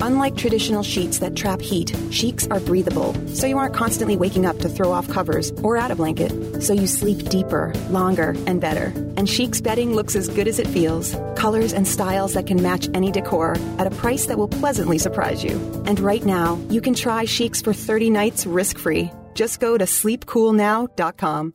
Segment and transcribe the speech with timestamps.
[0.00, 4.58] Unlike traditional sheets that trap heat, Sheex are breathable, so you aren't constantly waking up
[4.60, 8.86] to throw off covers or add a blanket, so you sleep deeper, longer, and better.
[9.16, 11.16] And Sheex bedding looks as good as it feels.
[11.36, 15.42] Colors and styles that can match any decor at a price that will pleasantly surprise
[15.42, 15.52] you.
[15.86, 19.10] And right now, you can try Sheex for 30 nights risk-free.
[19.34, 21.54] Just go to sleepcoolnow.com.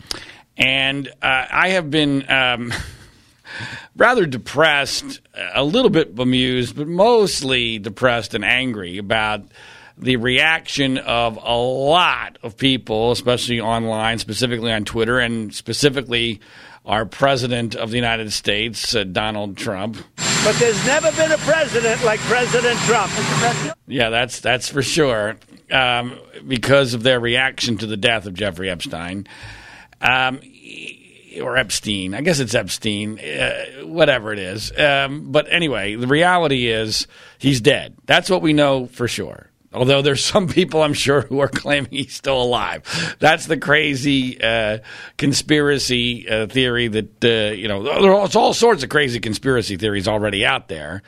[0.56, 2.72] And uh, I have been um,
[3.96, 5.20] rather depressed,
[5.54, 9.42] a little bit bemused, but mostly depressed and angry about
[9.96, 16.40] the reaction of a lot of people, especially online, specifically on Twitter, and specifically
[16.86, 19.98] our president of the United States, uh, Donald Trump.
[20.44, 23.12] But there's never been a president like President Trump.
[23.86, 25.36] Yeah, that's that's for sure.
[25.70, 26.18] Um,
[26.48, 29.28] because of their reaction to the death of Jeffrey Epstein,
[30.00, 30.40] um,
[31.42, 32.14] or Epstein.
[32.14, 33.20] I guess it's Epstein.
[33.20, 34.72] Uh, whatever it is.
[34.76, 37.06] Um, but anyway, the reality is
[37.38, 37.96] he's dead.
[38.06, 39.49] That's what we know for sure.
[39.72, 43.16] Although there's some people I'm sure who are claiming he's still alive.
[43.20, 44.78] That's the crazy uh,
[45.16, 47.82] conspiracy uh, theory that uh, you know.
[47.82, 51.02] There's all sorts of crazy conspiracy theories already out there.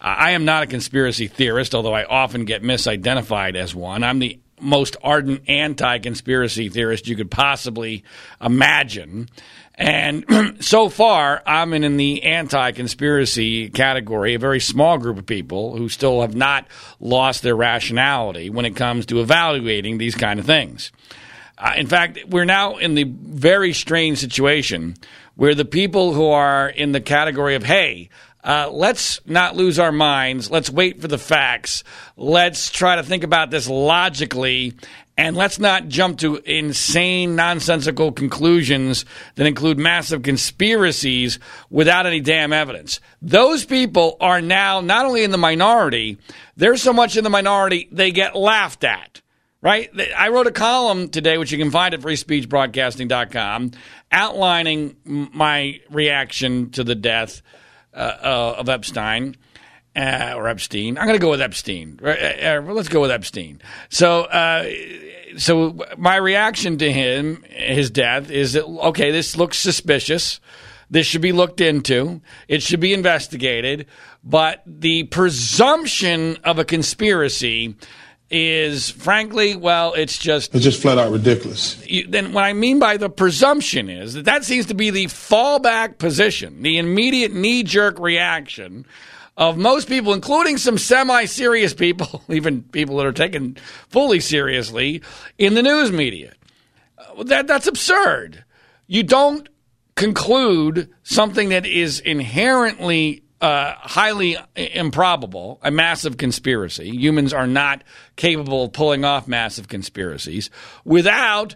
[0.00, 4.04] I am not a conspiracy theorist, although I often get misidentified as one.
[4.04, 8.04] I'm the most ardent anti-conspiracy theorist you could possibly
[8.40, 9.28] imagine.
[9.78, 15.26] And so far, I'm in, in the anti conspiracy category, a very small group of
[15.26, 16.66] people who still have not
[17.00, 20.90] lost their rationality when it comes to evaluating these kind of things.
[21.56, 24.96] Uh, in fact, we're now in the very strange situation
[25.36, 28.10] where the people who are in the category of, hey,
[28.44, 30.50] uh, let's not lose our minds.
[30.50, 31.84] Let's wait for the facts.
[32.16, 34.74] Let's try to think about this logically.
[35.18, 41.40] And let's not jump to insane, nonsensical conclusions that include massive conspiracies
[41.70, 43.00] without any damn evidence.
[43.20, 46.18] Those people are now not only in the minority,
[46.56, 49.20] they're so much in the minority, they get laughed at
[49.60, 49.90] right?
[50.16, 53.72] I wrote a column today, which you can find at freespeechbroadcasting.com,
[54.12, 57.42] outlining my reaction to the death
[57.92, 59.36] uh, uh, of Epstein.
[59.98, 60.96] Uh, or Epstein.
[60.96, 61.98] I'm going to go with Epstein.
[62.00, 63.60] Uh, uh, let's go with Epstein.
[63.88, 64.70] So, uh,
[65.38, 69.10] so my reaction to him, his death, is that okay?
[69.10, 70.38] This looks suspicious.
[70.88, 72.20] This should be looked into.
[72.46, 73.86] It should be investigated.
[74.22, 77.74] But the presumption of a conspiracy
[78.30, 81.84] is frankly, well, it's just it's just flat out ridiculous.
[81.86, 85.06] You, then what I mean by the presumption is that that seems to be the
[85.06, 88.86] fallback position, the immediate knee jerk reaction
[89.38, 93.56] of most people, including some semi-serious people, even people that are taken
[93.88, 95.00] fully seriously
[95.38, 96.34] in the news media.
[96.98, 98.44] Uh, that that's absurd.
[98.88, 99.48] You don't
[99.94, 106.90] conclude something that is inherently uh, highly improbable, a massive conspiracy.
[106.90, 107.84] Humans are not
[108.16, 110.50] capable of pulling off massive conspiracies
[110.84, 111.54] without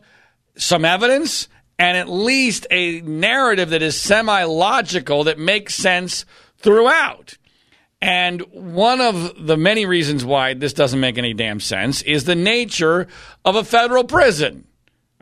[0.57, 1.49] some evidence
[1.81, 6.25] and at least a narrative that is semi logical that makes sense
[6.59, 7.37] throughout.
[8.03, 12.35] And one of the many reasons why this doesn't make any damn sense is the
[12.35, 13.07] nature
[13.45, 14.67] of a federal prison.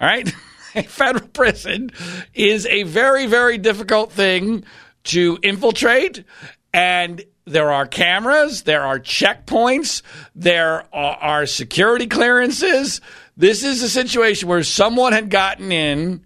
[0.01, 0.33] All right?
[0.75, 1.91] a federal prison
[2.33, 4.65] is a very, very difficult thing
[5.05, 6.25] to infiltrate.
[6.73, 10.01] And there are cameras, there are checkpoints,
[10.35, 13.03] there are, security clearances.
[13.37, 16.25] This is a situation where someone had gotten in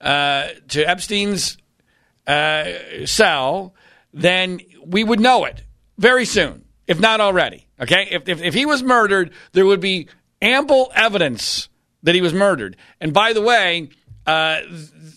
[0.00, 1.58] uh, to Epstein's
[2.26, 2.64] uh,
[3.04, 3.74] cell,
[4.14, 5.62] then we would know it
[5.98, 7.66] very soon, if not already.
[7.80, 8.08] Okay?
[8.10, 10.08] If, if, if he was murdered, there would be
[10.40, 11.68] ample evidence
[12.02, 12.76] that he was murdered.
[13.00, 13.90] And by the way,
[14.26, 14.60] uh,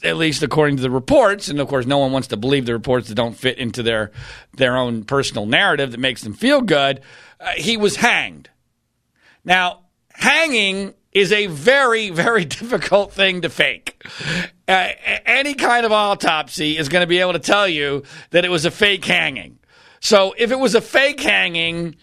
[0.04, 2.74] at least according to the reports, and of course, no one wants to believe the
[2.74, 4.12] reports that don't fit into their
[4.54, 7.01] their own personal narrative that makes them feel good.
[7.39, 8.50] Uh, he was hanged.
[9.44, 9.81] Now,
[10.12, 14.04] hanging is a very, very difficult thing to fake.
[14.68, 14.89] Uh,
[15.25, 18.66] any kind of autopsy is going to be able to tell you that it was
[18.66, 19.60] a fake hanging.
[20.06, 21.96] So, if it was a fake hanging,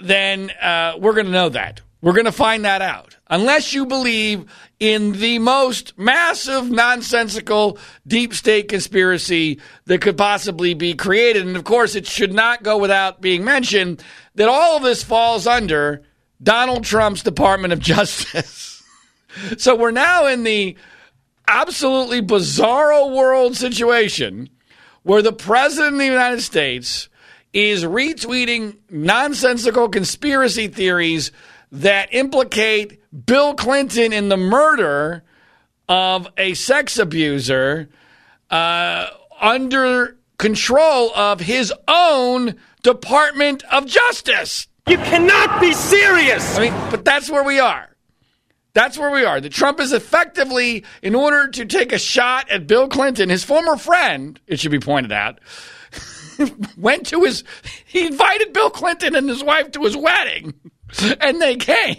[0.00, 1.82] then uh, we're going to know that.
[2.00, 3.18] We're going to find that out.
[3.28, 4.46] Unless you believe
[4.80, 11.46] in the most massive, nonsensical, deep state conspiracy that could possibly be created.
[11.46, 14.02] And of course, it should not go without being mentioned
[14.36, 16.04] that all of this falls under
[16.42, 18.82] Donald Trump's Department of Justice.
[19.58, 20.74] so we're now in the
[21.46, 24.48] absolutely bizarro world situation
[25.02, 27.10] where the President of the United States
[27.56, 31.32] is retweeting nonsensical conspiracy theories
[31.72, 35.24] that implicate Bill Clinton in the murder
[35.88, 37.88] of a sex abuser
[38.50, 39.08] uh,
[39.40, 44.68] under control of his own Department of Justice.
[44.86, 46.58] You cannot be serious.
[46.58, 47.88] I mean, but that's where we are.
[48.74, 49.40] That's where we are.
[49.40, 53.78] That Trump is effectively, in order to take a shot at Bill Clinton, his former
[53.78, 55.38] friend, it should be pointed out,
[56.76, 57.44] went to his,
[57.84, 60.54] he invited Bill Clinton and his wife to his wedding
[61.20, 61.96] and they came.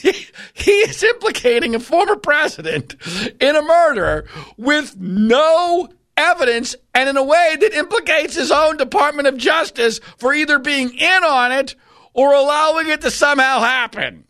[0.00, 0.12] He,
[0.54, 2.94] he is implicating a former president
[3.40, 9.26] in a murder with no evidence and in a way that implicates his own Department
[9.26, 11.74] of Justice for either being in on it
[12.12, 14.24] or allowing it to somehow happen.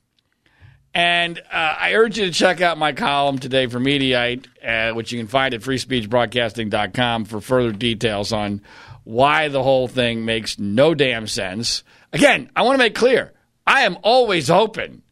[0.94, 5.12] And uh, I urge you to check out my column today for Mediaite, uh, which
[5.12, 8.62] you can find at freespeechbroadcasting.com for further details on
[9.08, 11.82] why the whole thing makes no damn sense.
[12.12, 13.32] Again, I want to make clear
[13.66, 15.02] I am always open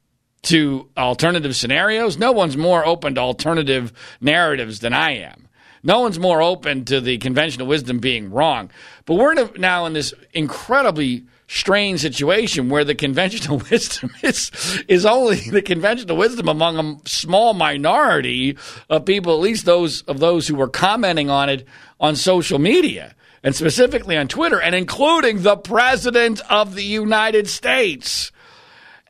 [0.43, 2.19] to alternative scenarios.
[2.19, 5.48] No one's more open to alternative narratives than I am.
[5.82, 8.70] No one's more open to the conventional wisdom being wrong.
[9.06, 14.50] But we're now in this incredibly strange situation where the conventional wisdom is
[14.88, 18.58] is only the conventional wisdom among a small minority
[18.90, 21.66] of people, at least those of those who were commenting on it
[21.98, 23.14] on social media
[23.46, 28.32] and specifically on Twitter, and including the president of the United States.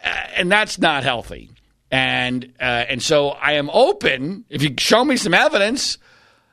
[0.04, 1.50] Uh, and that's not healthy.
[1.90, 4.44] And uh, and so I am open.
[4.50, 5.96] If you show me some evidence,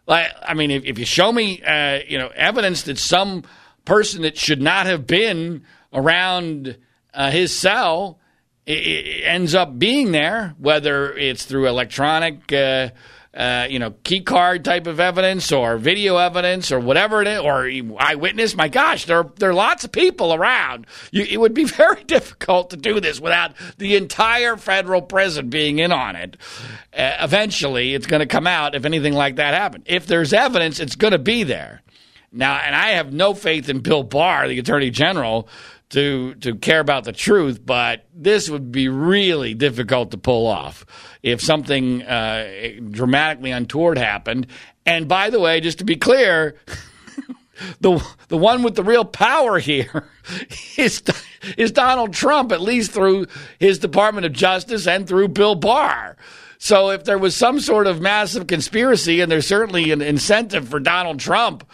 [0.08, 3.44] like I mean, if, if you show me uh, you know evidence that some
[3.84, 6.78] person that should not have been around
[7.14, 8.18] uh, his cell
[8.66, 12.54] it, it ends up being there, whether it's through electronic
[13.34, 17.40] uh, you know, key card type of evidence or video evidence or whatever it is,
[17.40, 17.68] or
[18.00, 18.56] eyewitness.
[18.56, 20.86] My gosh, there are, there are lots of people around.
[21.12, 25.80] You, it would be very difficult to do this without the entire federal prison being
[25.80, 26.38] in on it.
[26.96, 29.86] Uh, eventually, it's going to come out if anything like that happened.
[29.88, 31.82] If there's evidence, it's going to be there.
[32.32, 35.48] Now, and I have no faith in Bill Barr, the Attorney General,
[35.94, 40.86] to to care about the truth, but this would be really difficult to pull off
[41.22, 44.48] if something uh, dramatically untoward happened.
[44.86, 46.56] And by the way, just to be clear.
[47.82, 50.10] the the one with the real power here
[50.78, 51.04] is
[51.58, 53.28] is Donald Trump, at least through
[53.60, 56.18] his Department of Justice and through Bill Barr.
[56.58, 60.80] So if there was some sort of massive conspiracy, and there's certainly an incentive for
[60.80, 61.70] Donald Trump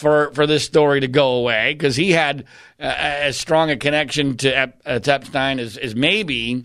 [0.00, 2.44] for for this story to go away because he had
[2.80, 6.64] uh, as strong a connection to, Ep- uh, to Epstein as, as maybe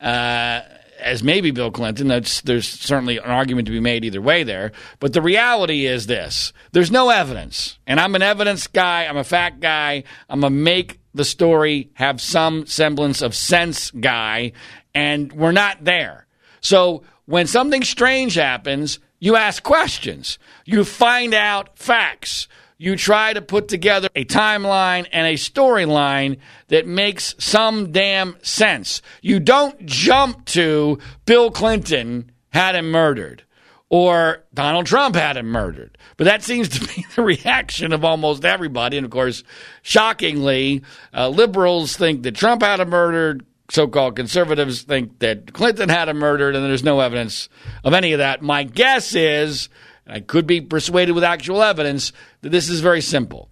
[0.00, 0.60] uh,
[1.00, 2.08] as maybe Bill Clinton.
[2.08, 4.72] That's there's certainly an argument to be made either way there.
[5.00, 9.06] But the reality is this: there's no evidence, and I'm an evidence guy.
[9.06, 10.04] I'm a fact guy.
[10.28, 14.52] I'm a make the story have some semblance of sense guy,
[14.94, 16.26] and we're not there.
[16.60, 20.38] So when something strange happens, you ask questions.
[20.64, 22.48] You find out facts
[22.82, 29.02] you try to put together a timeline and a storyline that makes some damn sense.
[29.20, 33.44] You don't jump to Bill Clinton had him murdered
[33.88, 35.96] or Donald Trump had him murdered.
[36.16, 38.96] But that seems to be the reaction of almost everybody.
[38.96, 39.44] And of course,
[39.82, 40.82] shockingly,
[41.14, 43.46] uh, liberals think that Trump had him murdered.
[43.70, 47.48] So called conservatives think that Clinton had him murdered, and there's no evidence
[47.84, 48.42] of any of that.
[48.42, 49.68] My guess is
[50.06, 53.48] I could be persuaded with actual evidence that this is very simple.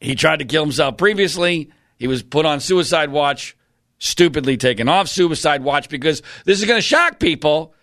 [0.00, 1.70] He tried to kill himself previously.
[1.98, 3.56] He was put on suicide watch,
[3.98, 7.74] stupidly taken off suicide watch because this is going to shock people.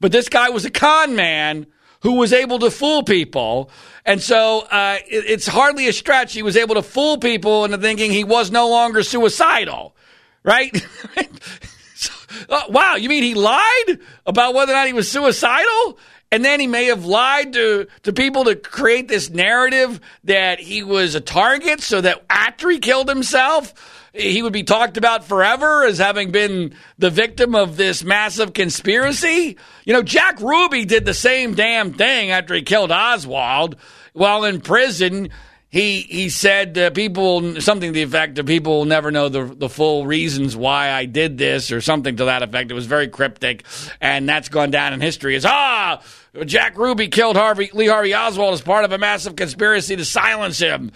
[0.00, 1.66] But this guy was a con man
[2.00, 3.70] who was able to fool people.
[4.04, 6.32] And so uh, it, it's hardly a stretch.
[6.32, 9.94] He was able to fool people into thinking he was no longer suicidal,
[10.42, 10.74] right?
[11.94, 12.12] so,
[12.48, 15.98] uh, wow, you mean he lied about whether or not he was suicidal?
[16.32, 20.82] And then he may have lied to, to people to create this narrative that he
[20.82, 23.72] was a target so that after he killed himself,
[24.12, 29.56] he would be talked about forever as having been the victim of this massive conspiracy.
[29.84, 33.76] You know, Jack Ruby did the same damn thing after he killed Oswald
[34.12, 35.28] while in prison
[35.76, 39.44] he he said uh, people something to the effect of people will never know the
[39.44, 42.70] the full reasons why I did this or something to that effect.
[42.70, 43.66] It was very cryptic,
[44.00, 46.02] and that's gone down in history as ah
[46.46, 50.58] Jack Ruby killed Harvey Lee Harvey Oswald as part of a massive conspiracy to silence
[50.58, 50.92] him.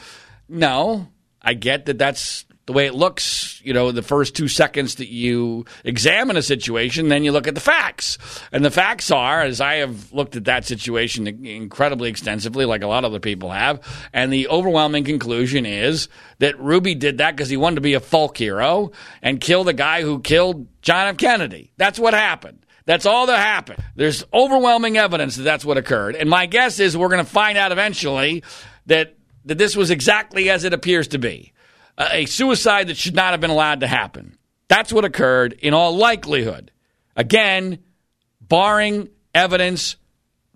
[0.48, 1.08] No,
[1.42, 5.08] I get that that's the way it looks, you know, the first two seconds that
[5.08, 8.16] you examine a situation, then you look at the facts.
[8.52, 12.86] And the facts are, as I have looked at that situation incredibly extensively, like a
[12.86, 13.80] lot of other people have,
[14.12, 16.08] and the overwhelming conclusion is
[16.38, 19.72] that Ruby did that because he wanted to be a folk hero and kill the
[19.72, 21.16] guy who killed John F.
[21.16, 21.72] Kennedy.
[21.76, 22.64] That's what happened.
[22.84, 23.82] That's all that happened.
[23.96, 26.14] There's overwhelming evidence that that's what occurred.
[26.14, 28.44] And my guess is we're going to find out eventually
[28.86, 31.52] that, that this was exactly as it appears to be
[32.00, 34.38] a suicide that should not have been allowed to happen.
[34.68, 36.70] That's what occurred in all likelihood.
[37.16, 37.80] Again,
[38.40, 39.96] barring evidence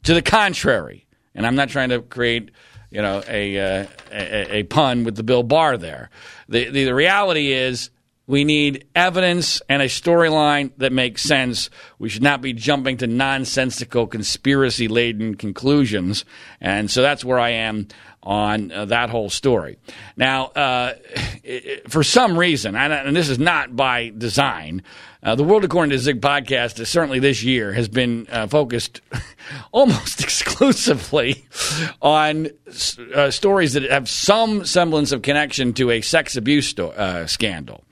[0.04, 1.06] to the contrary.
[1.34, 2.50] And I'm not trying to create,
[2.90, 6.10] you know, a, uh, a, a, pun with the Bill Barr there.
[6.48, 7.90] The, the, the reality is
[8.26, 11.68] we need evidence and a storyline that makes sense.
[11.98, 16.24] We should not be jumping to nonsensical, conspiracy laden conclusions.
[16.60, 17.88] And so that's where I am
[18.22, 19.76] on uh, that whole story.
[20.16, 20.94] Now, uh,
[21.88, 24.82] for some reason, and, this is not by design,
[25.22, 29.02] uh, the World According to Zig podcast, is certainly this year, has been uh, focused
[29.72, 31.44] almost exclusively
[32.00, 32.48] on
[33.14, 37.84] uh, stories that have some semblance of connection to a sex abuse sto- uh, scandal.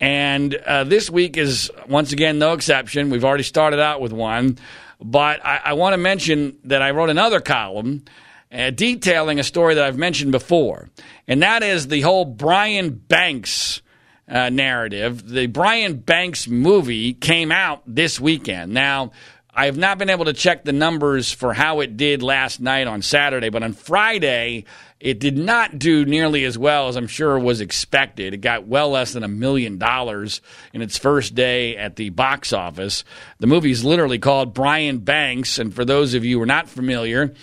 [0.00, 0.52] And
[0.86, 3.10] this week is once again no exception.
[3.10, 4.58] We've already started out with one,
[5.00, 8.04] but I, I want to mention that I wrote another column
[8.52, 10.88] uh, detailing a story that I've mentioned before,
[11.26, 13.82] and that is the whole Brian Banks
[14.28, 15.28] uh, narrative.
[15.28, 18.72] The Brian Banks movie came out this weekend.
[18.72, 19.12] Now,
[19.52, 22.86] I have not been able to check the numbers for how it did last night
[22.86, 24.64] on Saturday, but on Friday,
[24.98, 28.32] it did not do nearly as well as I'm sure was expected.
[28.32, 30.40] It got well less than a million dollars
[30.72, 33.04] in its first day at the box office.
[33.38, 36.68] The movie is literally called Brian Banks, and for those of you who are not
[36.68, 37.34] familiar,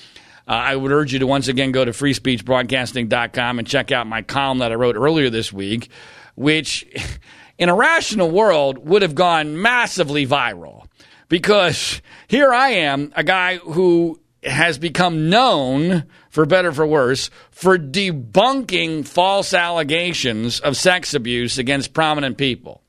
[0.48, 4.24] uh, I would urge you to once again go to freespeechbroadcasting.com and check out my
[4.24, 5.90] column that I wrote earlier this week,
[6.36, 6.86] which
[7.58, 10.88] in a rational world would have gone massively viral.
[11.30, 17.78] Because here I am, a guy who has become known, for better for worse, for
[17.78, 22.82] debunking false allegations of sex abuse against prominent people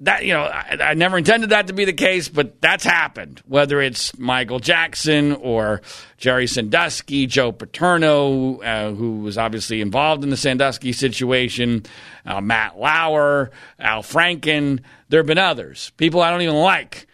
[0.00, 3.40] that you know I, I, never intended that to be the case, but that's happened.
[3.46, 5.80] Whether it's Michael Jackson or
[6.18, 11.84] Jerry Sandusky, Joe Paterno, uh, who was obviously involved in the Sandusky situation,
[12.26, 14.80] uh, Matt Lauer, Al Franken.
[15.08, 17.06] There have been others, people I don't even like,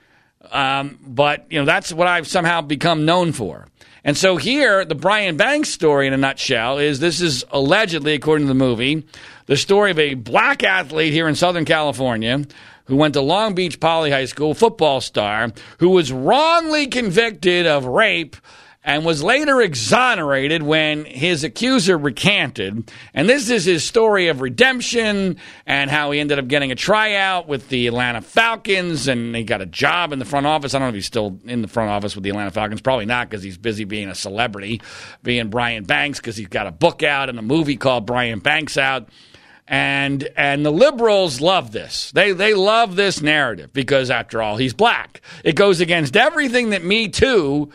[0.51, 3.67] um, but you know that's what I've somehow become known for.
[4.05, 8.47] And so here, the Brian Banks story in a nutshell is this is allegedly, according
[8.47, 9.05] to the movie,
[9.47, 12.47] the story of a black athlete here in Southern California
[12.87, 17.85] who went to Long Beach Poly High School, football star, who was wrongly convicted of
[17.85, 18.37] rape
[18.89, 22.91] and was later exonerated when his accuser recanted.
[23.13, 27.47] And this is his story of redemption and how he ended up getting a tryout
[27.47, 30.73] with the Atlanta Falcons and he got a job in the front office.
[30.73, 32.81] I don't know if he's still in the front office with the Atlanta Falcons.
[32.81, 34.81] Probably not because he's busy being a celebrity,
[35.23, 38.79] being Brian Banks because he's got a book out and a movie called Brian Banks
[38.79, 39.11] out
[39.67, 42.11] and and the liberals love this.
[42.13, 45.21] They they love this narrative because after all, he's black.
[45.45, 47.71] It goes against everything that Me Too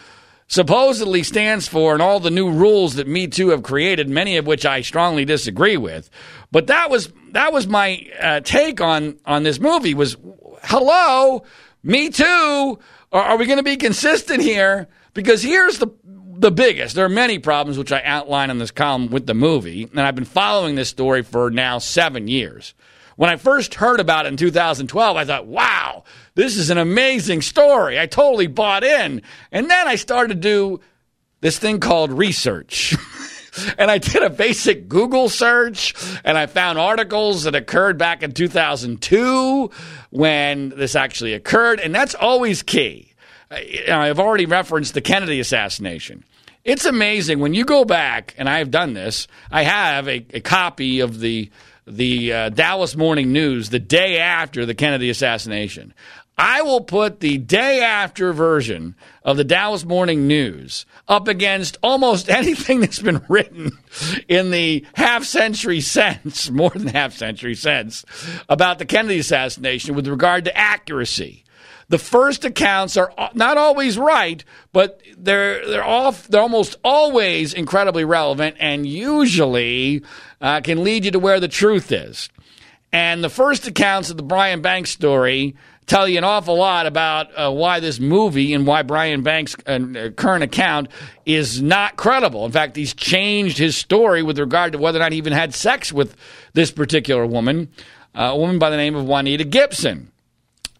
[0.53, 4.45] supposedly stands for and all the new rules that Me Too have created, many of
[4.45, 6.12] which I strongly disagree with.
[6.51, 10.15] But that was that was my uh, take on on this movie was
[10.63, 11.41] hello,
[11.81, 12.79] Me Too.
[13.12, 14.88] Are, are we going to be consistent here?
[15.15, 15.88] Because here's the
[16.36, 16.93] the biggest.
[16.93, 20.13] There are many problems which I outline in this column with the movie, and I've
[20.13, 22.75] been following this story for now seven years.
[23.15, 26.03] When I first heard about it in 2012, I thought, wow,
[26.36, 28.00] this is an amazing story.
[28.00, 29.22] I totally bought in.
[29.51, 30.82] And then I started to do
[31.41, 32.96] this thing called research.
[33.77, 35.93] and I did a basic Google search
[36.24, 39.70] and I found articles that occurred back in 2002
[40.10, 41.79] when this actually occurred.
[41.79, 43.13] And that's always key.
[43.51, 46.24] I've already referenced the Kennedy assassination.
[46.63, 51.01] It's amazing when you go back, and I've done this, I have a, a copy
[51.01, 51.51] of the
[51.86, 55.94] the uh, Dallas Morning News the day after the Kennedy assassination.
[56.38, 62.30] I will put the day after version of the Dallas Morning News up against almost
[62.30, 63.72] anything that's been written
[64.28, 68.04] in the half century since, more than half century since,
[68.50, 71.42] about the Kennedy assassination with regard to accuracy.
[71.90, 76.28] The first accounts are not always right, but they're they're off.
[76.28, 80.04] They're almost always incredibly relevant, and usually
[80.42, 82.30] uh, can lead you to where the truth is.
[82.92, 87.28] And the first accounts of the Brian Banks story tell you an awful lot about
[87.38, 90.90] uh, why this movie and why Brian Banks' uh, current account
[91.25, 92.46] is not credible.
[92.46, 95.54] In fact, he's changed his story with regard to whether or not he even had
[95.54, 96.16] sex with
[96.54, 97.70] this particular woman,
[98.16, 100.12] uh, a woman by the name of Wanetta Gibson.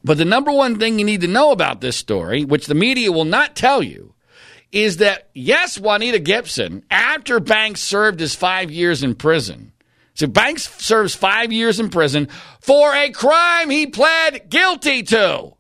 [0.04, 3.12] But the number one thing you need to know about this story, which the media
[3.12, 4.14] will not tell you,
[4.72, 9.72] is that yes, Wanetta Gibson, after Banks served his five years in prison,
[10.16, 12.28] so Banks serves five years in prison
[12.60, 15.54] for a crime he pled guilty to.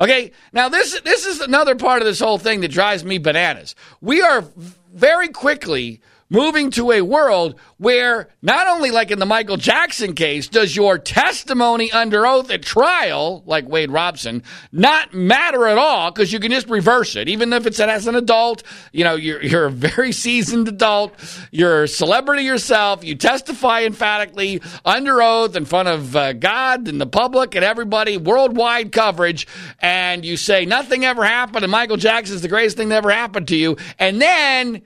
[0.00, 3.74] Okay, now this this is another part of this whole thing that drives me bananas.
[4.00, 4.44] We are
[4.92, 6.00] very quickly
[6.34, 10.98] moving to a world where not only like in the Michael Jackson case does your
[10.98, 14.42] testimony under oath at trial, like Wade Robson,
[14.72, 17.28] not matter at all because you can just reverse it.
[17.28, 21.14] Even if it's as an adult, you know, you're, you're a very seasoned adult,
[21.52, 27.00] you're a celebrity yourself, you testify emphatically under oath in front of uh, God and
[27.00, 29.46] the public and everybody, worldwide coverage,
[29.78, 33.46] and you say nothing ever happened and Michael Jackson's the greatest thing that ever happened
[33.48, 33.76] to you.
[34.00, 34.82] And then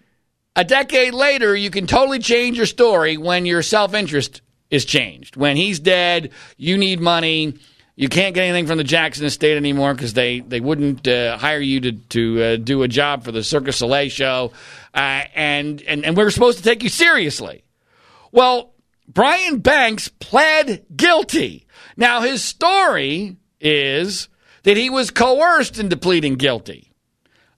[0.58, 5.36] a decade later, you can totally change your story when your self interest is changed.
[5.36, 7.54] When he's dead, you need money.
[7.94, 11.60] You can't get anything from the Jackson estate anymore because they, they wouldn't uh, hire
[11.60, 14.50] you to, to uh, do a job for the Cirque du Soleil show.
[14.92, 17.62] Uh, and, and, and we're supposed to take you seriously.
[18.32, 18.74] Well,
[19.06, 21.68] Brian Banks pled guilty.
[21.96, 24.28] Now, his story is
[24.64, 26.87] that he was coerced into pleading guilty.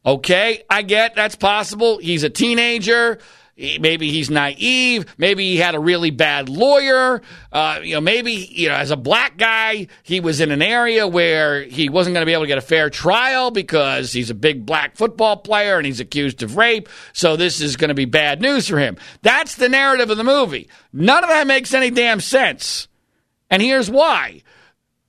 [0.05, 1.99] Okay, I get that's possible.
[1.99, 3.19] He's a teenager.
[3.79, 5.05] Maybe he's naive.
[5.19, 7.21] Maybe he had a really bad lawyer.
[7.53, 11.07] Uh, you know, maybe you know, as a black guy, he was in an area
[11.07, 14.35] where he wasn't going to be able to get a fair trial because he's a
[14.35, 16.89] big black football player and he's accused of rape.
[17.13, 18.97] So this is going to be bad news for him.
[19.21, 20.71] That's the narrative of the movie.
[20.95, 22.89] None of that makes any damn sense.
[23.51, 24.43] And here's why.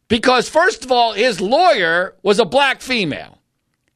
[0.10, 3.41] Because first of all, his lawyer was a black female.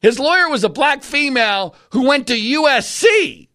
[0.00, 3.48] His lawyer was a black female who went to USC,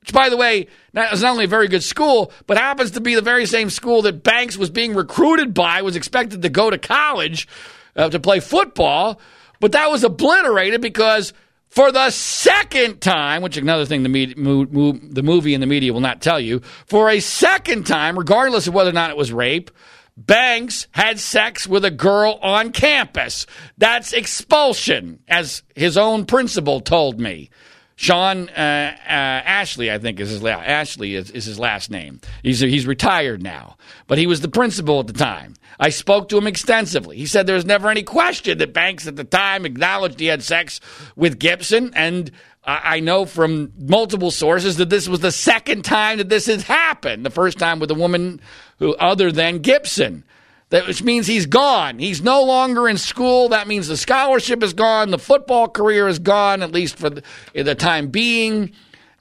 [0.00, 0.66] which, by the way,
[1.12, 4.02] is not only a very good school, but happens to be the very same school
[4.02, 7.48] that Banks was being recruited by, was expected to go to college
[7.96, 9.20] uh, to play football.
[9.60, 11.32] But that was obliterated because
[11.68, 16.00] for the second time, which another thing the, media, the movie and the media will
[16.00, 19.70] not tell you, for a second time, regardless of whether or not it was rape,
[20.18, 23.46] Banks had sex with a girl on campus.
[23.78, 27.50] That's expulsion, as his own principal told me.
[27.94, 30.66] Sean uh, uh, Ashley, I think is his last.
[30.66, 32.20] Ashley is, is, his last name.
[32.42, 33.76] He's he's retired now,
[34.08, 35.54] but he was the principal at the time.
[35.78, 37.16] I spoke to him extensively.
[37.16, 40.42] He said there was never any question that Banks at the time acknowledged he had
[40.42, 40.80] sex
[41.14, 42.32] with Gibson, and
[42.68, 47.24] I know from multiple sources that this was the second time that this has happened.
[47.24, 48.42] The first time with a woman
[48.78, 50.24] who other than Gibson.
[50.70, 51.98] That, which means he's gone.
[51.98, 53.48] He's no longer in school.
[53.48, 55.10] That means the scholarship is gone.
[55.10, 57.22] The football career is gone, at least for the,
[57.54, 58.72] the time being.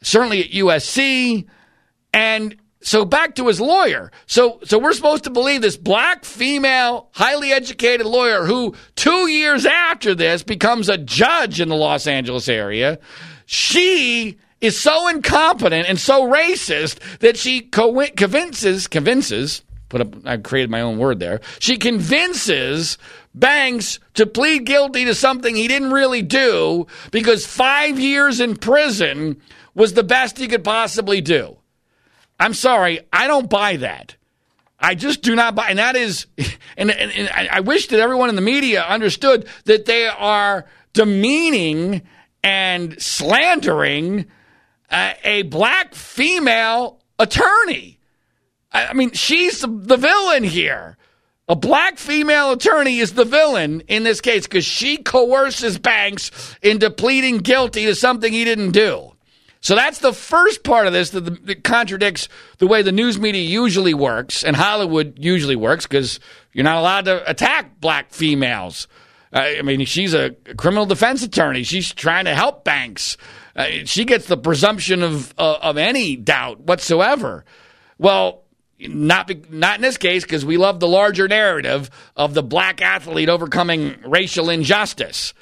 [0.01, 1.47] Certainly at USC.
[2.13, 4.12] And so back to his lawyer.
[4.25, 9.65] So so we're supposed to believe this black female, highly educated lawyer who 2 years
[9.65, 12.99] after this becomes a judge in the Los Angeles area
[13.47, 20.38] she is so incompetent and so racist that she co- convinces convinces put up, I
[20.38, 21.39] created my own word there.
[21.60, 22.97] She convinces
[23.33, 29.39] Banks to plead guilty to something he didn't really do because five years in prison
[29.75, 31.55] was the best he could possibly do.
[32.39, 34.15] I'm sorry, I don't buy that.
[34.79, 36.25] I just do not buy, and that is,
[36.77, 42.01] and, and, and I wish that everyone in the media understood that they are demeaning
[42.43, 44.26] and slandering
[44.89, 48.00] uh, a black female attorney.
[48.71, 50.97] I, I mean, she's the, the villain here.
[51.50, 56.89] A black female attorney is the villain in this case because she coerces Banks into
[56.89, 59.13] pleading guilty to something he didn't do.
[59.62, 63.41] So that's the first part of this that, that contradicts the way the news media
[63.41, 66.19] usually works and Hollywood usually works because
[66.54, 68.88] you're not allowed to attack black females.
[69.34, 71.63] I mean, she's a criminal defense attorney.
[71.63, 73.18] She's trying to help Banks.
[73.56, 77.44] Uh, she gets the presumption of uh, of any doubt whatsoever.
[77.98, 78.44] Well,
[78.80, 83.30] not not in this case because we love the larger narrative of the black athlete
[83.30, 85.34] overcoming racial injustice.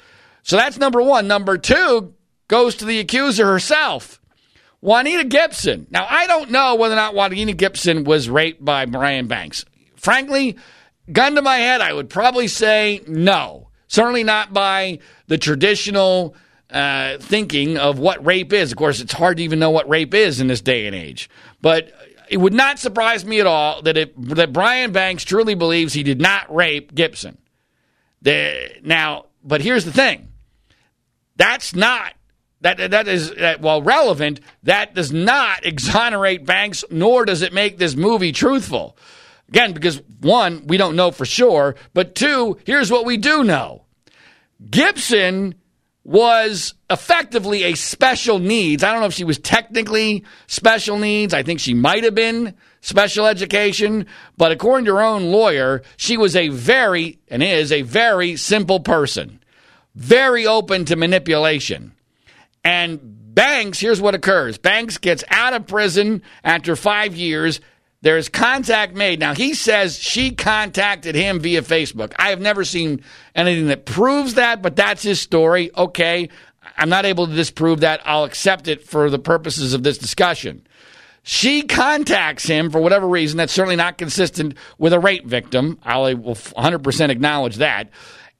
[0.42, 1.28] So that's number one.
[1.28, 2.14] Number two
[2.48, 4.20] goes to the accuser herself,
[4.82, 5.86] Wanetta Gibson.
[5.90, 9.64] Now I don't know whether or not Wanetta Gibson was raped by Brian Banks.
[9.96, 10.56] Frankly,
[11.12, 13.68] gun to my head, I would probably say no.
[13.88, 16.34] Certainly not by the traditional
[16.70, 18.72] uh, thinking of what rape is.
[18.72, 21.30] Of course, it's hard to even know what rape is in this day and age.
[21.62, 21.92] But
[22.28, 26.02] it would not surprise me at all that it, that Brian Banks truly believes he
[26.02, 27.38] did not rape Gibson.
[28.22, 30.28] The, now, but here's the thing:
[31.36, 32.14] that's not
[32.62, 37.78] that that is that while relevant, that does not exonerate Banks, nor does it make
[37.78, 38.96] this movie truthful.
[39.48, 43.84] Again, because one, we don't know for sure, but two, here's what we do know:
[44.70, 45.54] Gibson
[46.02, 48.84] was effectively a special needs.
[48.84, 51.34] I don't know if she was technically special needs.
[51.34, 54.06] I think she might have been special education,
[54.36, 58.80] but according to her own lawyer, she was a very and is a very simple
[58.80, 59.40] person,
[59.96, 61.92] very open to manipulation.
[62.64, 63.00] And
[63.36, 64.56] Banks, here's what occurs.
[64.56, 67.60] Banks gets out of prison after 5 years
[68.02, 69.18] there's contact made.
[69.18, 72.12] Now, he says she contacted him via Facebook.
[72.18, 73.02] I have never seen
[73.34, 75.70] anything that proves that, but that's his story.
[75.76, 76.28] Okay.
[76.76, 78.00] I'm not able to disprove that.
[78.04, 80.66] I'll accept it for the purposes of this discussion.
[81.22, 83.38] She contacts him for whatever reason.
[83.38, 85.78] That's certainly not consistent with a rape victim.
[85.82, 87.90] I will 100% acknowledge that.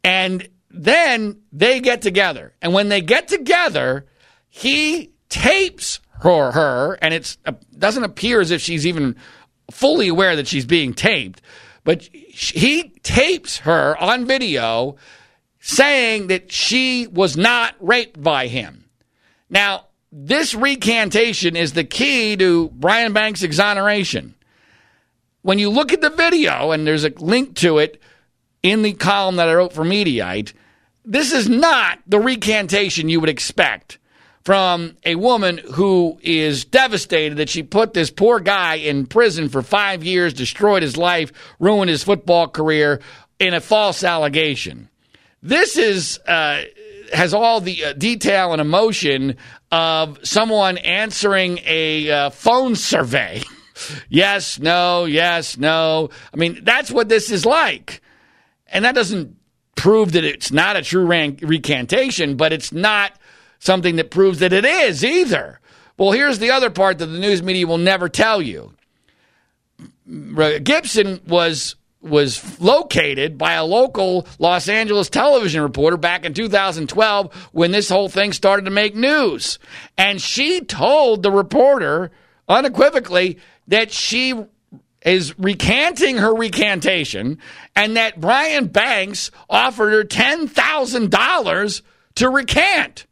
[0.05, 2.55] And then they get together.
[2.63, 4.07] And when they get together,
[4.49, 9.17] he tapes her, her and it uh, doesn't appear as if she's even
[9.71, 11.41] fully aware that she's being taped,
[11.85, 14.97] but he tapes her on video
[15.61, 18.85] saying that she was not raped by him.
[19.51, 24.35] Now, this recantation is the key to Brian Banks' exoneration.
[25.43, 28.01] When you look at the video, and there's a link to it
[28.63, 30.53] in the column that I wrote for Mediaite,
[31.05, 33.99] this is not the recantation you would expect
[34.47, 39.61] from a woman who is devastated that she put this poor guy in prison for
[39.61, 43.01] five years, destroyed his life, ruined his football career
[43.41, 44.89] in a false allegation.
[45.43, 46.63] This is uh,
[47.13, 49.37] has all the uh, detail and emotion
[49.73, 53.43] of someone answering a uh, phone survey.
[54.09, 56.11] yes, no, yes, no.
[56.33, 58.01] I mean, that's what this is like,
[58.69, 59.35] and that doesn't
[59.75, 63.13] prove that it's not a true recantation, but it's not
[63.59, 65.61] something that proves that it is either.
[65.99, 68.73] Well, here's the other part that the news media will never tell you.
[70.63, 77.73] Gibson was was located by a local Los Angeles television reporter back in 2012 when
[77.73, 79.59] this whole thing started to make news.
[79.99, 82.13] And she told the reporter
[82.49, 83.39] unequivocally
[83.69, 84.35] that she
[85.03, 87.39] is recanting her recantation
[87.75, 91.83] and that Brian Banks offered her $10,000
[92.17, 93.06] to recant.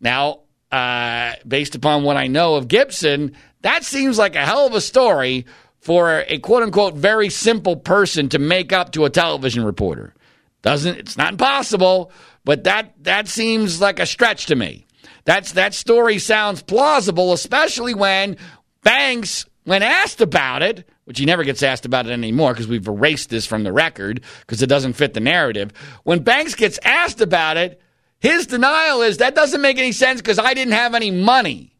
[0.00, 0.40] Now,
[0.72, 4.80] uh, based upon what I know of Gibson, that seems like a hell of a
[4.80, 5.46] story
[5.80, 10.14] for a quote unquote very simple person to make up to a television reporter.
[10.62, 12.12] Doesn't it's not impossible,
[12.44, 14.86] but that that seems like a stretch to me.
[15.24, 18.36] That's that story sounds plausible, especially when
[18.82, 22.86] Banks, when asked about it, which he never gets asked about it anymore because we've
[22.86, 25.72] erased this from the record because it doesn't fit the narrative.
[26.04, 27.79] When Banks gets asked about it,
[28.20, 31.74] his denial is that doesn't make any sense because I didn't have any money.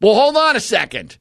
[0.00, 1.18] Well, hold on a second.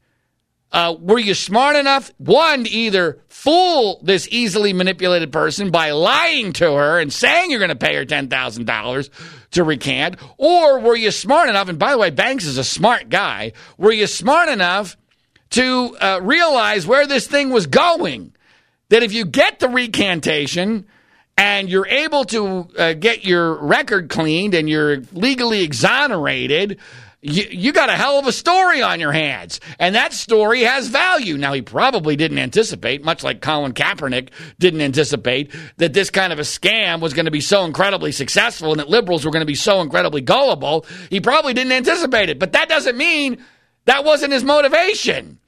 [0.72, 6.54] Uh, were you smart enough, one, to either fool this easily manipulated person by lying
[6.54, 9.10] to her and saying you're going to pay her $10,000
[9.52, 13.10] to recant, or were you smart enough, and by the way, Banks is a smart
[13.10, 14.96] guy, were you smart enough
[15.52, 18.34] to uh, realize where this thing was going.
[18.90, 20.88] That if you get the recantation
[21.40, 26.80] and you're able to uh, get your record cleaned and you're legally exonerated,
[27.22, 29.62] you, you got a hell of a story on your hands.
[29.80, 31.38] And that story has value.
[31.38, 36.40] Now, he probably didn't anticipate, much like Colin Kaepernick didn't anticipate, that this kind of
[36.40, 39.46] a scam was going to be so incredibly successful and that liberals were going to
[39.46, 40.86] be so incredibly gullible.
[41.10, 42.38] He probably didn't anticipate it.
[42.38, 43.42] But that doesn't mean
[43.86, 45.40] that wasn't his motivation.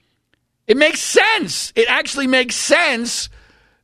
[0.66, 1.70] It makes sense.
[1.76, 3.28] It actually makes sense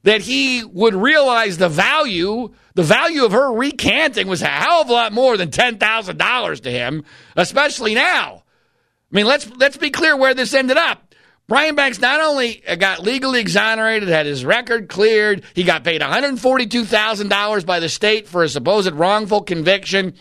[0.09, 4.89] that he would realize the value, the value of her recanting was a hell of
[4.89, 7.05] a lot more than $10,000 to him,
[7.37, 8.43] especially now.
[9.13, 11.15] I mean, let's let's be clear where this ended up.
[11.47, 17.67] Brian Banks not only got legally exonerated, had his record cleared, he got paid $142,000
[17.67, 20.15] by the state for a supposed wrongful conviction.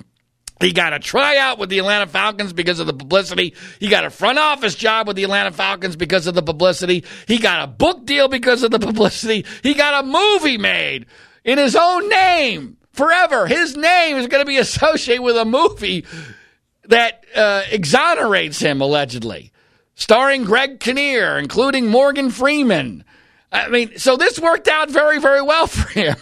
[0.60, 3.54] He got a tryout with the Atlanta Falcons because of the publicity.
[3.80, 7.04] He got a front office job with the Atlanta Falcons because of the publicity.
[7.28, 9.46] He got a book deal because of the publicity.
[9.62, 11.06] He got a movie made
[11.44, 13.46] in his own name forever.
[13.46, 16.06] His name is going to be associated with a movie
[16.86, 19.52] that uh, exonerates him, allegedly,
[19.96, 23.04] starring Greg Kinnear, including Morgan Freeman.
[23.52, 26.16] I mean, so this worked out very, very well for him.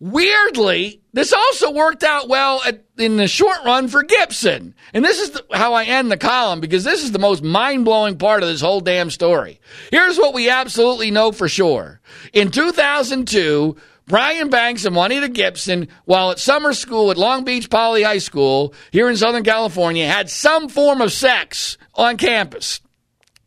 [0.00, 4.74] Weirdly, this also worked out well at, in the short run for Gibson.
[4.94, 7.84] And this is the, how I end the column because this is the most mind
[7.84, 9.60] blowing part of this whole damn story.
[9.90, 12.00] Here's what we absolutely know for sure.
[12.32, 18.02] In 2002, Brian Banks and Wanetta Gibson, while at summer school at Long Beach Poly
[18.02, 22.80] High School here in Southern California, had some form of sex on campus.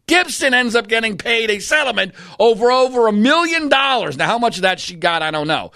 [0.06, 4.18] Gibson ends up getting paid a settlement over over a million dollars.
[4.18, 5.72] Now, how much of that she got, I don't know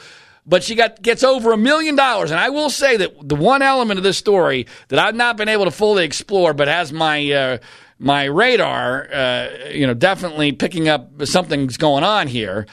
[0.48, 2.32] but she got gets over a million dollars.
[2.32, 5.50] And I will say that the one element of this story that I've not been
[5.50, 7.58] able to fully explore, but has my uh,
[8.00, 12.66] my radar, uh, you know, definitely picking up something's going on here.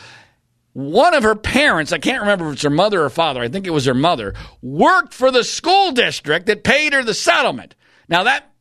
[0.75, 3.67] One of her parents, I can't remember if it's her mother or father, I think
[3.67, 7.75] it was her mother, worked for the school district that paid her the settlement.
[8.09, 8.54] Now that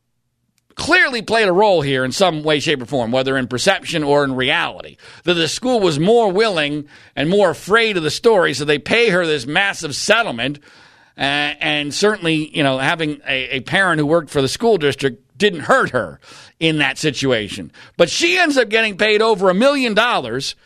[0.74, 4.24] clearly played a role here in some way, shape, or form, whether in perception or
[4.24, 4.96] in reality.
[5.24, 9.10] That the school was more willing and more afraid of the story, so they pay
[9.10, 10.58] her this massive settlement.
[11.16, 15.38] Uh, and certainly, you know, having a, a parent who worked for the school district
[15.38, 16.20] didn't hurt her
[16.58, 17.70] in that situation.
[17.96, 20.56] But she ends up getting paid over a million dollars.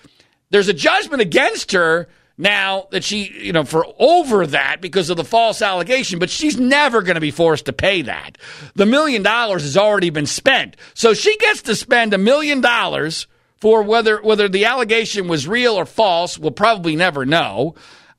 [0.51, 2.09] There's a judgment against her
[2.39, 6.59] now that she, you know, for over that because of the false allegation, but she's
[6.59, 8.39] never going to be forced to pay that.
[8.77, 10.77] The million dollars has already been spent.
[10.95, 13.27] So she gets to spend a million dollars
[13.61, 17.75] for whether whether the allegation was real or false, we'll probably never know.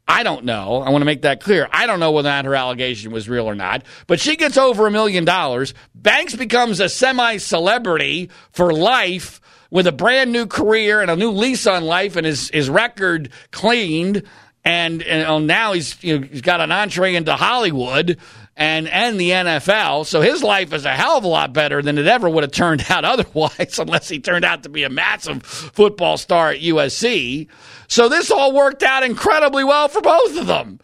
[0.06, 0.82] I don't know.
[0.82, 1.70] I want to make that clear.
[1.72, 4.58] I don't know whether or not her allegation was real or not, but she gets
[4.58, 5.76] over a million dollars.
[5.94, 9.40] Banks becomes a semi celebrity for life
[9.72, 13.30] with a brand new career and a new lease on life and his, his record
[13.52, 14.24] cleaned.
[14.66, 18.18] And, and oh, now he's, you know, he's got an entree into Hollywood
[18.56, 20.06] and, and the NFL.
[20.06, 22.52] So his life is a hell of a lot better than it ever would have
[22.52, 27.48] turned out otherwise, unless he turned out to be a massive football star at USC.
[27.88, 30.80] So this all worked out incredibly well for both of them.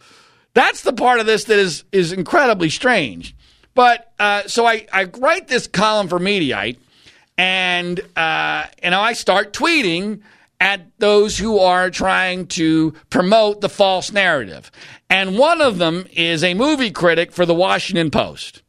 [0.54, 3.36] That's the part of this that is, is incredibly strange.
[3.74, 6.78] But uh, so I, I write this column for Mediaite
[7.38, 10.22] and uh, know I start tweeting
[10.60, 14.70] at those who are trying to promote the false narrative.
[15.10, 18.62] And one of them is a movie critic for the Washington Post.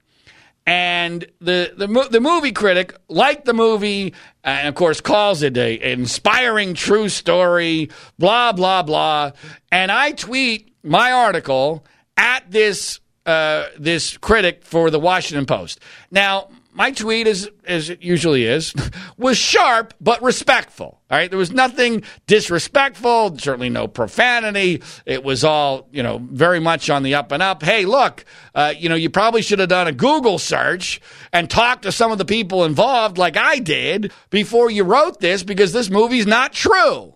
[0.66, 5.80] And the, the, the movie critic liked the movie and, of course, calls it a,
[5.80, 9.32] an inspiring true story, blah, blah, blah.
[9.72, 11.86] And I tweet my article
[12.18, 15.80] at this, uh, this critic for the Washington Post.
[16.12, 18.74] Now, my tweet, as as it usually is,
[19.18, 21.02] was sharp but respectful.
[21.10, 23.38] All right, there was nothing disrespectful.
[23.40, 24.84] Certainly no profanity.
[25.06, 27.64] It was all you know, very much on the up and up.
[27.64, 31.02] Hey, look, uh, you know, you probably should have done a Google search
[31.34, 35.42] and talked to some of the people involved, like I did, before you wrote this,
[35.42, 37.16] because this movie's not true.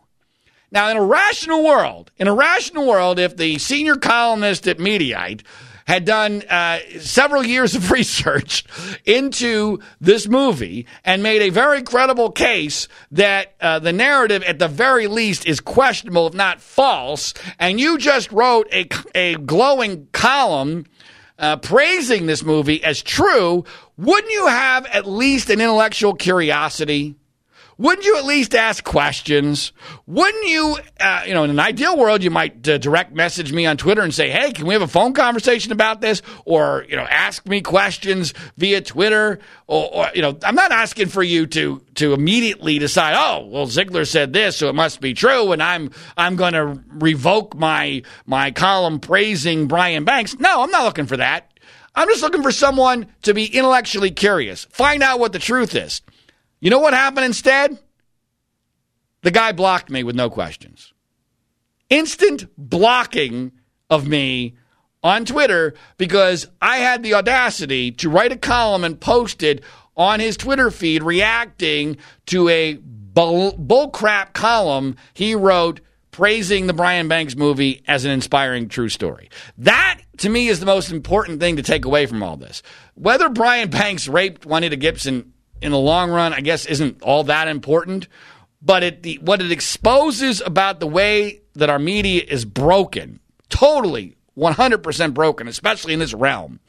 [0.71, 5.43] Now, in a rational world, in a rational world, if the senior columnist at Mediaite
[5.85, 8.63] had done uh, several years of research
[9.05, 14.67] into this movie and made a very credible case that uh, the narrative, at the
[14.67, 17.33] very least, is questionable, if not false.
[17.59, 20.85] And you just wrote a, a glowing column
[21.39, 23.65] uh, praising this movie as true.
[23.97, 27.15] Wouldn't you have at least an intellectual curiosity?
[27.81, 29.73] Wouldn't you at least ask questions?
[30.05, 33.65] Wouldn't you, uh, you know, in an ideal world, you might uh, direct message me
[33.65, 36.21] on Twitter and say, hey, can we have a phone conversation about this?
[36.45, 39.39] Or, you know, ask me questions via Twitter.
[39.65, 43.65] Or, or you know, I'm not asking for you to, to immediately decide, oh, well,
[43.65, 48.03] Ziegler said this, so it must be true, and I'm, I'm going to revoke my,
[48.27, 50.37] my column praising Brian Banks.
[50.37, 51.51] No, I'm not looking for that.
[51.95, 56.03] I'm just looking for someone to be intellectually curious, find out what the truth is.
[56.61, 57.77] You know what happened instead?
[59.23, 60.93] The guy blocked me with no questions.
[61.89, 63.51] Instant blocking
[63.89, 64.55] of me
[65.03, 69.63] on Twitter because I had the audacity to write a column and post it
[69.97, 71.97] on his Twitter feed reacting
[72.27, 78.67] to a bull, bullcrap column he wrote praising the Brian Banks movie as an inspiring
[78.67, 79.29] true story.
[79.57, 82.61] That, to me, is the most important thing to take away from all this.
[82.95, 87.47] Whether Brian Banks raped Wanetta Gibson in the long run, I guess, isn't all that
[87.47, 88.07] important.
[88.61, 93.19] But it, the, what it exposes about the way that our media is broken,
[93.49, 96.59] totally 100% broken, especially in this realm,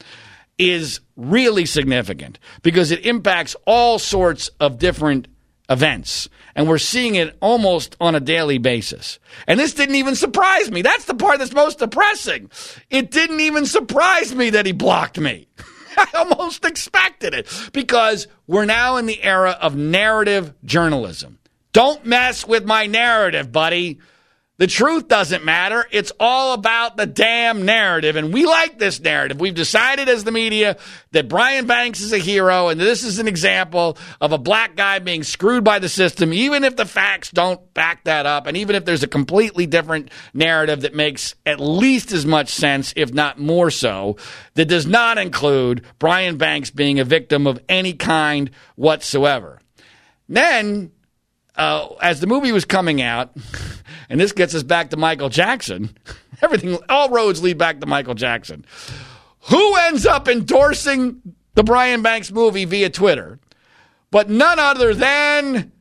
[0.57, 5.27] is really significant because it impacts all sorts of different
[5.69, 6.29] events.
[6.55, 9.19] And we're seeing it almost on a daily basis.
[9.47, 10.81] And this didn't even surprise me.
[10.81, 12.51] That's the part that's most depressing.
[12.89, 15.47] It didn't even surprise me that he blocked me.
[15.97, 21.39] I almost expected it because we're now in the era of narrative journalism.
[21.71, 23.99] Don't mess with my narrative, buddy.
[24.57, 25.87] The truth doesn't matter.
[25.91, 28.15] It's all about the damn narrative.
[28.15, 29.39] And we like this narrative.
[29.39, 30.77] We've decided as the media
[31.11, 34.99] that Brian Banks is a hero, and this is an example of a black guy
[34.99, 38.75] being screwed by the system, even if the facts don't back that up, and even
[38.75, 43.39] if there's a completely different narrative that makes at least as much sense, if not
[43.39, 44.17] more so,
[44.53, 49.59] that does not include Brian Banks being a victim of any kind whatsoever.
[50.29, 50.91] Then
[51.55, 53.35] uh, as the movie was coming out,
[54.09, 55.95] and this gets us back to Michael Jackson.
[56.41, 58.65] Everything, all roads lead back to Michael Jackson.
[59.49, 61.21] Who ends up endorsing
[61.55, 63.39] the Brian Banks movie via Twitter?
[64.11, 65.71] But none other than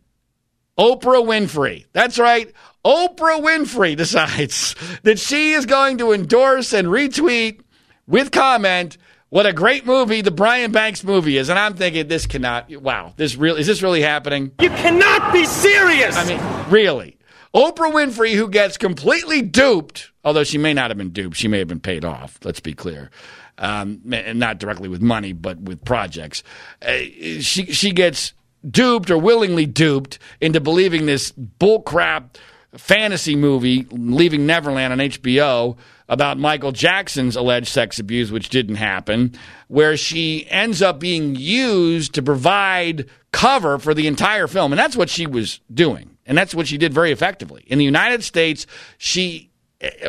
[0.79, 1.87] Oprah Winfrey.
[1.93, 2.53] That's right.
[2.85, 7.61] Oprah Winfrey decides that she is going to endorse and retweet
[8.07, 8.99] with comment
[9.33, 11.49] what a great movie the Brian Banks movie is.
[11.49, 14.53] And I'm thinking, this cannot, wow, this real, is this really happening?
[14.61, 16.15] You cannot be serious.
[16.19, 17.17] I mean, really.
[17.55, 21.59] Oprah Winfrey, who gets completely duped, although she may not have been duped, she may
[21.59, 23.11] have been paid off, let's be clear.
[23.59, 26.43] Um, not directly with money, but with projects.
[26.81, 26.97] Uh,
[27.41, 28.33] she, she gets
[28.69, 32.37] duped or willingly duped into believing this bullcrap
[32.75, 35.77] fantasy movie, Leaving Neverland on HBO,
[36.09, 39.35] about Michael Jackson's alleged sex abuse, which didn't happen,
[39.69, 44.73] where she ends up being used to provide cover for the entire film.
[44.73, 46.12] And that's what she was doing.
[46.27, 47.65] And that's what she did very effectively.
[47.67, 48.67] In the United States,
[48.99, 49.51] she,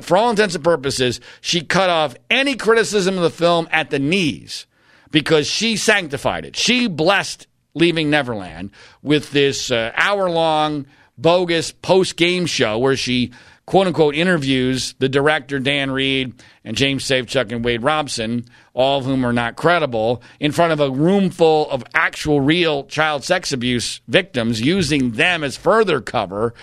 [0.02, 4.00] for all intents and purposes, she cut off any criticism of the film at the
[4.00, 4.68] knees
[5.12, 6.56] because she sanctified it.
[6.56, 8.70] She blessed Leaving Neverland
[9.02, 10.86] with this uh, hour long
[11.18, 13.32] bogus post game show where she
[13.66, 19.06] quote unquote interviews the director Dan Reed and James Safechuck and Wade Robson, all of
[19.06, 23.52] whom are not credible, in front of a room full of actual real child sex
[23.52, 26.54] abuse victims, using them as further cover.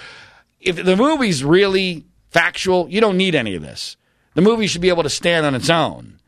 [0.61, 3.97] If the movie's really factual, you don't need any of this.
[4.35, 6.20] The movie should be able to stand on its own.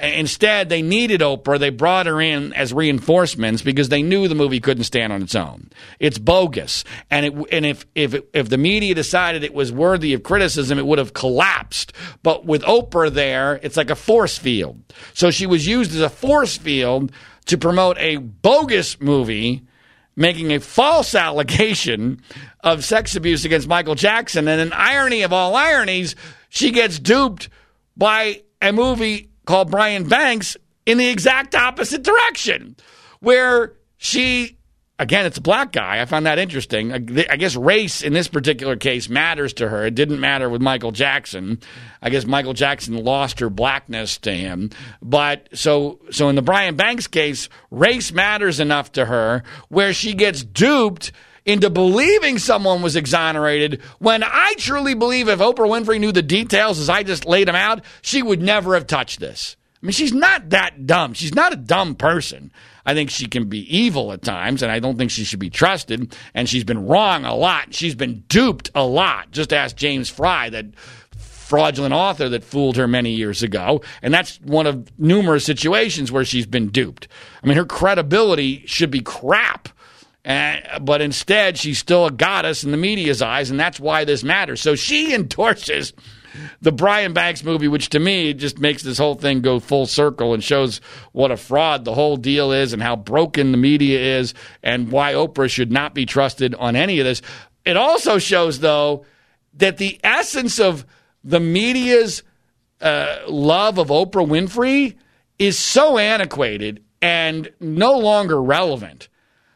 [0.00, 1.58] Instead, they needed Oprah.
[1.58, 5.34] They brought her in as reinforcements because they knew the movie couldn't stand on its
[5.34, 5.70] own.
[5.98, 10.22] It's bogus, and it, and if if if the media decided it was worthy of
[10.22, 11.92] criticism, it would have collapsed.
[12.22, 14.80] But with Oprah there, it's like a force field.
[15.14, 17.12] So she was used as a force field
[17.46, 19.66] to promote a bogus movie,
[20.14, 22.22] making a false allegation
[22.60, 24.46] of sex abuse against Michael Jackson.
[24.48, 26.14] And an irony of all ironies,
[26.48, 27.48] she gets duped
[27.96, 32.76] by a movie called Brian Banks in the exact opposite direction,
[33.20, 34.58] where she,
[34.98, 36.02] again, it's a black guy.
[36.02, 36.92] I found that interesting.
[36.92, 39.86] I guess race in this particular case matters to her.
[39.86, 41.60] It didn't matter with Michael Jackson.
[42.02, 44.68] I guess Michael Jackson lost her blackness to him.
[45.00, 50.12] But so, so in the Brian Banks case, race matters enough to her where she
[50.12, 51.10] gets duped
[51.48, 56.78] into believing someone was exonerated when I truly believe if Oprah Winfrey knew the details
[56.78, 59.56] as I just laid them out, she would never have touched this.
[59.82, 61.14] I mean, she's not that dumb.
[61.14, 62.52] She's not a dumb person.
[62.84, 65.48] I think she can be evil at times, and I don't think she should be
[65.48, 66.14] trusted.
[66.34, 67.72] And she's been wrong a lot.
[67.72, 69.30] She's been duped a lot.
[69.30, 70.78] Just ask James Frey, that
[71.16, 73.80] fraudulent author that fooled her many years ago.
[74.02, 77.08] And that's one of numerous situations where she's been duped.
[77.42, 79.70] I mean, her credibility should be crap
[80.28, 84.22] Uh, but instead, she's still a goddess in the media's eyes, and that's why this
[84.22, 84.60] matters.
[84.60, 85.94] So she endorses
[86.60, 90.34] the Brian Banks movie, which to me just makes this whole thing go full circle
[90.34, 94.34] and shows what a fraud the whole deal is and how broken the media is
[94.62, 97.22] and why Oprah should not be trusted on any of this.
[97.64, 99.06] It also shows, though,
[99.54, 100.84] that the essence of
[101.24, 102.22] the media's
[102.82, 104.96] uh, love of Oprah Winfrey
[105.38, 109.08] is so antiquated and no longer relevant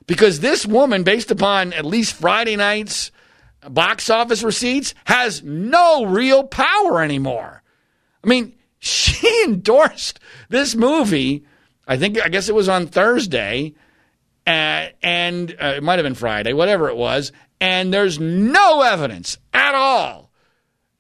[0.07, 3.11] because this woman, based upon at least Friday night's
[3.69, 7.63] box office receipts, has no real power anymore.
[8.25, 11.45] I mean, she endorsed this movie.
[11.87, 13.75] I think I guess it was on Thursday,
[14.47, 17.33] uh, and uh, it might have been Friday, whatever it was.
[17.61, 20.33] And there's no evidence at all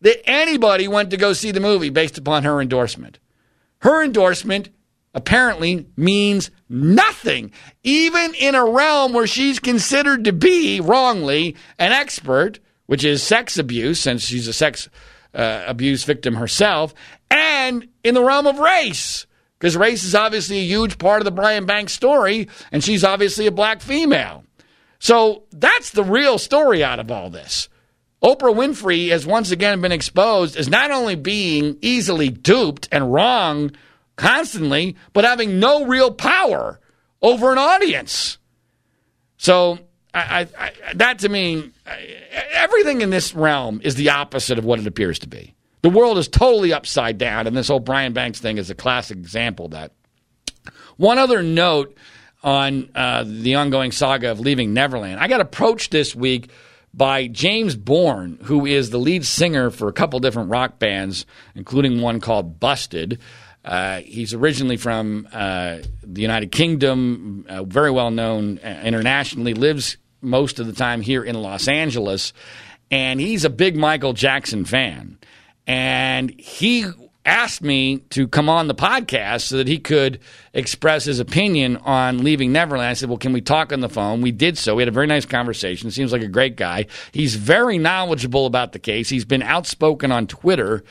[0.02, 3.18] that anybody went to go see the movie based upon her endorsement.
[3.78, 4.68] Her endorsement
[5.14, 7.52] apparently means nothing,
[7.82, 13.58] even in a realm where she's considered to be wrongly an expert, which is sex
[13.58, 14.88] abuse, since she's a sex
[15.34, 16.94] uh, abuse victim herself,
[17.30, 19.26] and in the realm of race.
[19.58, 23.46] Because race is obviously a huge part of the Brian Banks story, and she's obviously
[23.46, 24.44] a black female.
[24.98, 27.68] So that's the real story out of all this.
[28.22, 33.72] Oprah Winfrey has once again been exposed as not only being easily duped and wrong
[34.16, 36.80] constantly, but having no real power
[37.20, 38.38] over an audience.
[39.36, 39.78] So
[40.14, 41.70] I, I, I, that to me,
[42.52, 45.54] everything in this realm is the opposite of what it appears to be.
[45.82, 49.18] The world is totally upside down, and this whole Brian Banks thing is a classic
[49.18, 49.92] example of that.
[50.96, 51.96] One other note
[52.44, 55.18] on uh, the ongoing saga of leaving Neverland.
[55.18, 56.50] I got approached this week
[56.94, 62.00] by James Bourne, who is the lead singer for a couple different rock bands, including
[62.00, 63.18] one called Busted.
[63.64, 69.96] Uh, he's originally from uh, the United Kingdom, uh, very well known uh, internationally, lives
[70.20, 72.32] most of the time here in Los Angeles,
[72.90, 75.18] and he's a big Michael Jackson fan.
[75.66, 76.86] And he
[77.24, 80.18] asked me to come on the podcast so that he could
[80.52, 82.88] express his opinion on leaving Neverland.
[82.88, 84.22] I said, Well, can we talk on the phone?
[84.22, 84.74] We did so.
[84.74, 85.90] We had a very nice conversation.
[85.90, 86.86] Seems like a great guy.
[87.12, 89.08] He's very knowledgeable about the case.
[89.08, 90.82] He's been outspoken on Twitter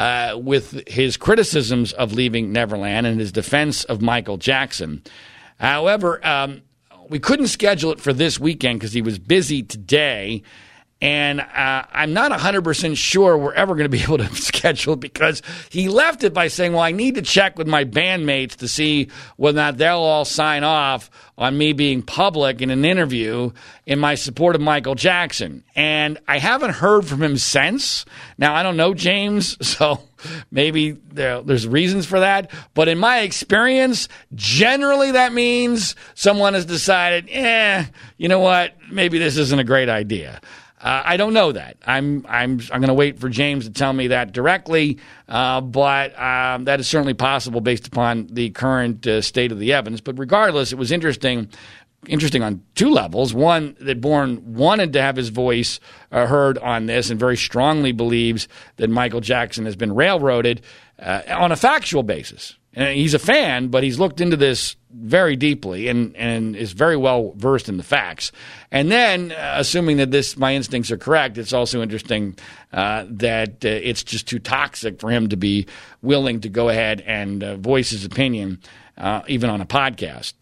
[0.00, 5.02] uh, with his criticisms of leaving Neverland and his defense of Michael Jackson.
[5.58, 6.62] However, um,
[7.10, 10.42] we couldn't schedule it for this weekend because he was busy today.
[11.02, 15.40] And uh, I'm not 100% sure we're ever going to be able to schedule because
[15.70, 19.08] he left it by saying, Well, I need to check with my bandmates to see
[19.36, 23.50] whether or not they'll all sign off on me being public in an interview
[23.86, 25.64] in my support of Michael Jackson.
[25.74, 28.04] And I haven't heard from him since.
[28.36, 30.06] Now, I don't know James, so
[30.50, 32.50] maybe there, there's reasons for that.
[32.74, 37.86] But in my experience, generally that means someone has decided, eh,
[38.18, 38.74] you know what?
[38.90, 40.42] Maybe this isn't a great idea.
[40.80, 41.76] Uh, I don't know that.
[41.86, 46.18] I'm I'm I'm going to wait for James to tell me that directly, uh, but
[46.18, 50.00] um, that is certainly possible based upon the current uh, state of the evidence.
[50.00, 51.48] But regardless, it was interesting.
[52.06, 53.34] Interesting on two levels.
[53.34, 57.92] One, that Bourne wanted to have his voice uh, heard on this and very strongly
[57.92, 60.62] believes that Michael Jackson has been railroaded
[60.98, 62.56] uh, on a factual basis.
[62.72, 66.96] And he's a fan, but he's looked into this very deeply and, and is very
[66.96, 68.30] well versed in the facts.
[68.70, 72.36] And then, uh, assuming that this my instincts are correct, it's also interesting
[72.72, 75.66] uh, that uh, it's just too toxic for him to be
[76.00, 78.60] willing to go ahead and uh, voice his opinion,
[78.96, 80.34] uh, even on a podcast.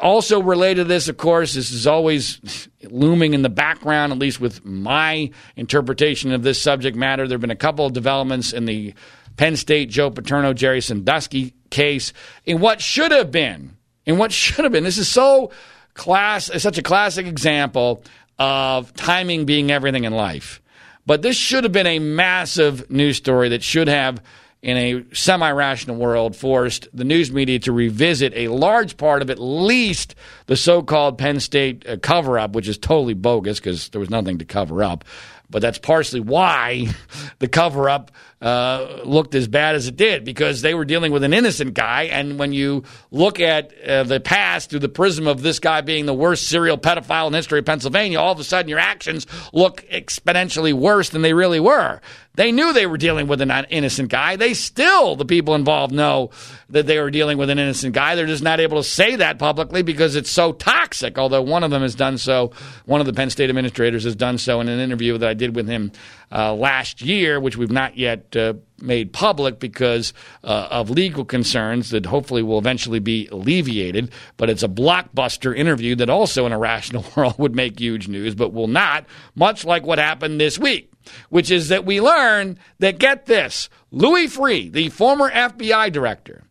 [0.00, 4.38] Also related to this, of course, this is always looming in the background, at least
[4.38, 7.26] with my interpretation of this subject matter.
[7.26, 8.92] There have been a couple of developments in the
[9.36, 12.12] Penn State Joe Paterno, Jerry Sandusky case
[12.44, 13.76] in what should have been,
[14.06, 14.84] in what should have been.
[14.84, 15.50] This is so
[15.94, 18.02] class, such a classic example
[18.38, 20.60] of timing being everything in life.
[21.06, 24.22] But this should have been a massive news story that should have,
[24.62, 29.28] in a semi rational world, forced the news media to revisit a large part of
[29.28, 30.14] at least
[30.46, 34.10] the so called Penn State uh, cover up, which is totally bogus because there was
[34.10, 35.04] nothing to cover up.
[35.50, 36.86] But that's partially why
[37.38, 38.10] the cover up
[38.44, 42.02] uh, looked as bad as it did because they were dealing with an innocent guy.
[42.02, 46.04] And when you look at uh, the past through the prism of this guy being
[46.04, 49.82] the worst serial pedophile in history of Pennsylvania, all of a sudden your actions look
[49.88, 52.02] exponentially worse than they really were.
[52.36, 54.34] They knew they were dealing with an innocent guy.
[54.34, 56.30] They still, the people involved, know
[56.68, 58.16] that they were dealing with an innocent guy.
[58.16, 61.16] They're just not able to say that publicly because it's so toxic.
[61.16, 62.50] Although one of them has done so,
[62.86, 65.54] one of the Penn State administrators has done so in an interview that I did
[65.54, 65.92] with him
[66.32, 70.12] uh, last year, which we've not yet uh, made public because
[70.42, 74.10] uh, of legal concerns that hopefully will eventually be alleviated.
[74.36, 78.34] But it's a blockbuster interview that also in a rational world would make huge news,
[78.34, 80.92] but will not, much like what happened this week,
[81.28, 86.44] which is that we learn that, get this, Louis Freeh, the former FBI director,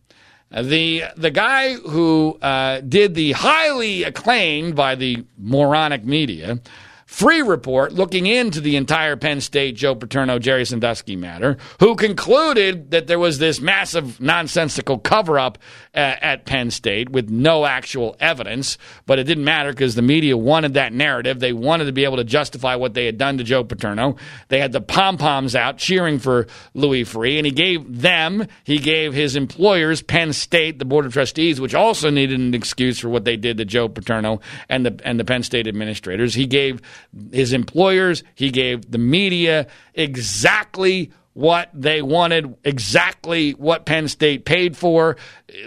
[0.62, 6.60] the the guy who uh, did the highly acclaimed by the moronic media
[7.14, 12.90] Freeh report looking into the entire Penn State Joe Paterno Jerry Sandusky matter, who concluded
[12.90, 15.58] that there was this massive nonsensical cover up
[15.94, 20.02] at, uh, at Penn State with no actual evidence, but it didn't matter because the
[20.02, 21.38] media wanted that narrative.
[21.38, 24.16] They wanted to be able to justify what they had done to Joe Paterno.
[24.48, 28.78] They had the pom poms out cheering for Louis Freeh, and he gave them, he
[28.78, 33.08] gave his employers, Penn State, the Board of Trustees, which also needed an excuse for
[33.08, 36.34] what they did to Joe Paterno and the and the Penn State administrators.
[36.34, 36.82] He gave
[37.32, 44.76] his employers, he gave the media exactly what they wanted, exactly what Penn State paid
[44.76, 45.16] for.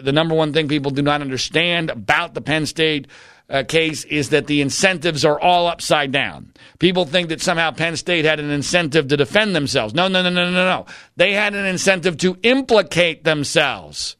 [0.01, 3.07] The number one thing people do not understand about the Penn State
[3.49, 6.53] uh, case is that the incentives are all upside down.
[6.79, 9.93] People think that somehow Penn State had an incentive to defend themselves.
[9.93, 10.85] No, no, no, no, no, no.
[11.15, 14.17] They had an incentive to implicate themselves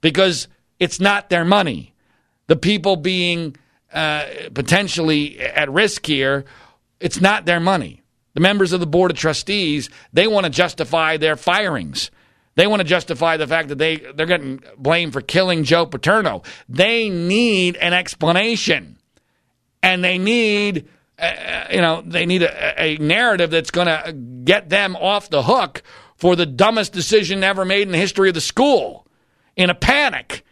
[0.00, 0.48] because
[0.78, 1.94] it's not their money.
[2.46, 3.56] The people being
[3.92, 4.24] uh,
[4.54, 6.44] potentially at risk here,
[7.00, 8.02] it's not their money.
[8.34, 12.10] The members of the Board of Trustees, they want to justify their firings.
[12.54, 16.42] They want to justify the fact that they, they're getting blamed for killing Joe Paterno.
[16.68, 18.98] They need an explanation.
[19.82, 20.88] And they need,
[21.18, 25.42] uh, you know, they need a, a narrative that's going to get them off the
[25.42, 25.82] hook
[26.16, 29.06] for the dumbest decision ever made in the history of the school
[29.56, 30.44] in a panic.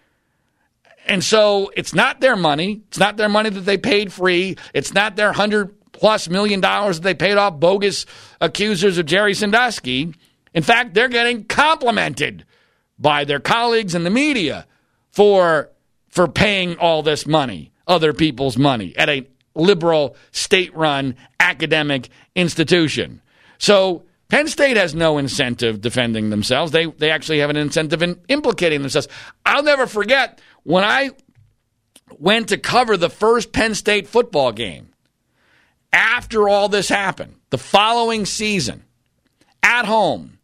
[1.11, 2.83] And so it's not their money.
[2.87, 4.57] It's not their money that they paid Freeh.
[4.73, 8.07] It's not their hundred plus million dollars that they paid off bogus
[8.41, 10.15] accusers of Jerry Sandusky.
[10.55, 12.47] In fact, they're getting complimented
[12.97, 14.69] by their colleagues in the media
[15.11, 15.71] for
[16.11, 23.21] for paying all this money, other people's money at a liberal state-run academic institution.
[23.59, 26.71] So Penn State has no incentive defending themselves.
[26.71, 29.09] They they actually have an incentive in implicating themselves.
[29.45, 31.11] I'll never forget when I
[32.19, 34.91] went to cover the first Penn State football game
[35.93, 38.85] after all this happened, the following season,
[39.63, 40.39] at home,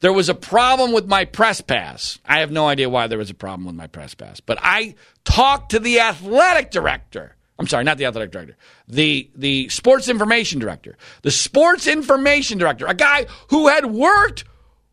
[0.00, 2.18] there was a problem with my press pass.
[2.24, 4.94] I have no idea why there was a problem with my press pass, but I
[5.24, 7.34] talked to the athletic director.
[7.58, 8.56] I'm sorry, not the athletic director.
[8.86, 10.96] The the sports information director.
[11.22, 14.44] The sports information director, a guy who had worked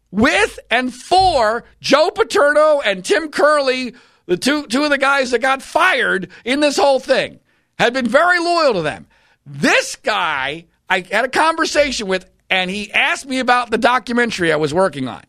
[0.09, 3.93] with and for Joe Paterno and Tim Curley,
[4.26, 7.40] the two two of the guys that got fired in this whole thing,
[7.78, 9.08] had been very loyal to them.
[9.46, 14.58] This guy, I had a conversation with, and he asked me about the documentary I
[14.58, 15.24] was working on.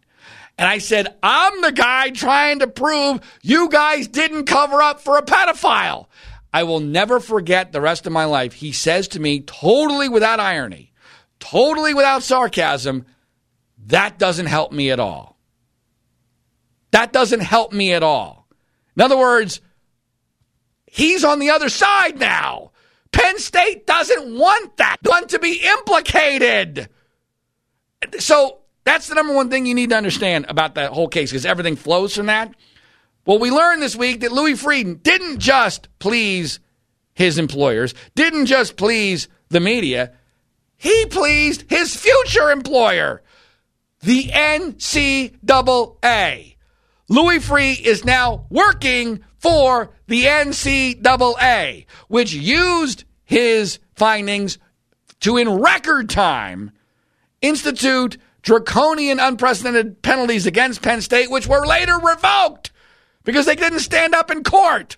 [0.58, 5.18] And I said, I'm the guy trying to prove you guys didn't cover up for
[5.18, 6.06] a pedophile.
[6.52, 8.54] I will never forget the rest of my life.
[8.54, 10.92] He says to me, totally without irony,
[11.38, 13.04] totally without sarcasm,
[13.88, 15.36] that doesn't help me at all.
[16.92, 18.45] That doesn't help me at all.
[18.96, 19.60] In other words,
[20.86, 22.72] he's on the other side now.
[23.12, 26.88] Penn State doesn't want that, one to be implicated.
[28.18, 31.46] So that's the number one thing you need to understand about that whole case because
[31.46, 32.54] everything flows from that.
[33.24, 36.60] Well, we learned this week that Louis Frieden didn't just please
[37.14, 40.12] his employers, didn't just please the media,
[40.76, 43.22] he pleased his future employer,
[44.00, 45.36] the NCAA.
[47.08, 54.58] Louis Freeh is now working for the NCAA, which used his findings
[55.20, 56.72] to, in record time,
[57.40, 62.70] institute draconian, unprecedented penalties against Penn State, which were later revoked
[63.24, 64.96] because they didn't stand up in court.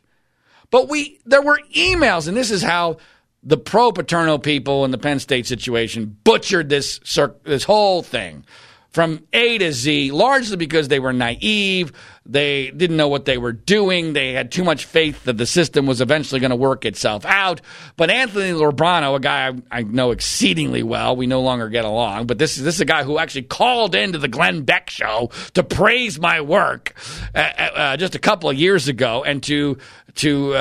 [0.70, 2.98] But we, there were emails, and this is how
[3.42, 7.00] the pro Paterno people in the Penn State situation butchered this
[7.44, 8.44] this whole thing
[8.98, 11.92] from A to Z, largely because they were naive.
[12.30, 14.12] They didn't know what they were doing.
[14.12, 17.62] They had too much faith that the system was eventually going to work itself out.
[17.96, 22.26] But Anthony Lubrano, a guy I, I, know exceedingly well, we no longer get along,
[22.26, 25.62] but this, this is a guy who actually called into the Glenn Beck show to
[25.62, 26.92] praise my work
[27.34, 29.78] uh, uh, just a couple of years ago and to
[30.16, 30.56] to uh,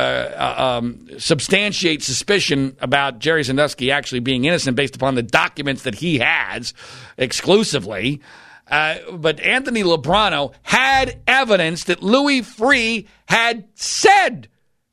[0.57, 5.95] uh, um, substantiate suspicion about Jerry Sandusky actually being innocent based upon the documents that
[5.95, 6.73] he has
[7.17, 8.21] exclusively.
[8.69, 14.49] Uh, but Anthony Lubrano had evidence that Louis Freeh had said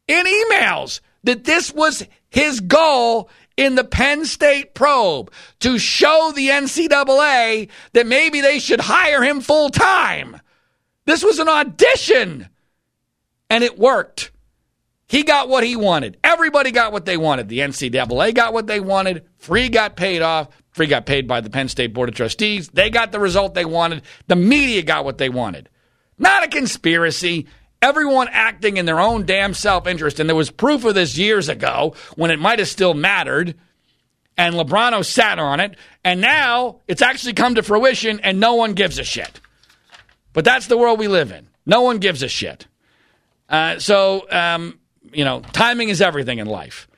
[0.06, 6.48] in emails that this was his goal in the Penn State probe to show the
[6.48, 10.40] NCAA that maybe they should hire him full time.
[11.06, 12.48] This was an audition,
[13.50, 14.32] and it worked.
[15.06, 16.16] He got what he wanted.
[16.24, 17.48] Everybody got what they wanted.
[17.48, 19.24] The NCAA got what they wanted.
[19.38, 20.48] Freeh got paid off.
[20.74, 22.68] Freeh got paid by the Penn State Board of Trustees.
[22.68, 24.02] They got the result they wanted.
[24.26, 25.68] The media got what they wanted.
[26.18, 27.46] Not a conspiracy.
[27.80, 30.18] Everyone acting in their own damn self interest.
[30.18, 33.54] And there was proof of this years ago when it might have still mattered.
[34.36, 35.76] And Lubrano sat on it.
[36.02, 39.40] And now it's actually come to fruition and no one gives a shit.
[40.32, 41.46] But that's the world we live in.
[41.66, 42.66] No one gives a shit.
[43.48, 44.80] Uh, so, um,
[45.12, 46.88] you know, timing is everything in life.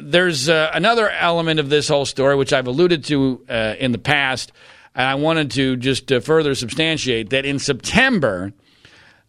[0.00, 3.98] There's uh, another element of this whole story, which I've alluded to uh, in the
[3.98, 4.52] past,
[4.94, 8.52] and I wanted to just uh, further substantiate that in September,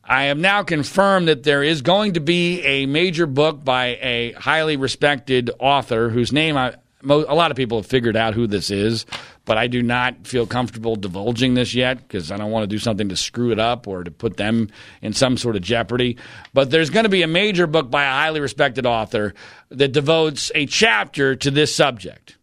[0.03, 4.34] I have now confirmed that there is going to be a major book by a
[4.34, 6.76] highly respected author whose name I,
[7.06, 9.06] a lot of people have figured out who this is,
[9.45, 12.80] but I do not feel comfortable divulging this yet because I don't want to do
[12.80, 14.70] something to screw it up or to put them
[15.01, 16.18] in some sort of jeopardy.
[16.53, 19.34] But there's going to be a major book by a highly respected author
[19.70, 22.38] that devotes a chapter to this subject.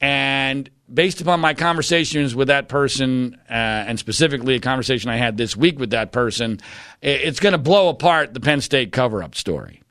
[0.00, 5.36] And based upon my conversations with that person, uh, and specifically a conversation I had
[5.36, 6.60] this week with that person,
[7.00, 9.82] it's going to blow apart the Penn State cover up story.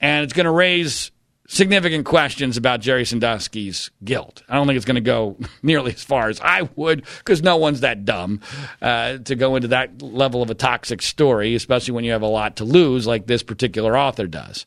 [0.00, 1.10] And it's going to raise
[1.50, 4.40] significant questions about Jerry Sandusky's guilt.
[4.48, 7.56] I don't think it's going to go nearly as far as I would because no
[7.56, 8.40] one's that dumb
[8.80, 12.28] uh, to go into that level of a toxic story, especially when you have a
[12.28, 14.64] lot to lose, like this particular author does.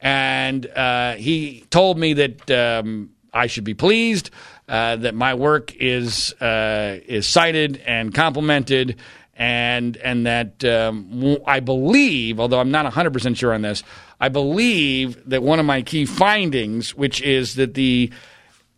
[0.00, 4.30] And uh, he told me that um, I should be pleased
[4.68, 8.96] uh, that my work is uh, is cited and complimented
[9.36, 13.84] and and that um, I believe, although I'm not 100 percent sure on this,
[14.20, 18.10] I believe that one of my key findings, which is that the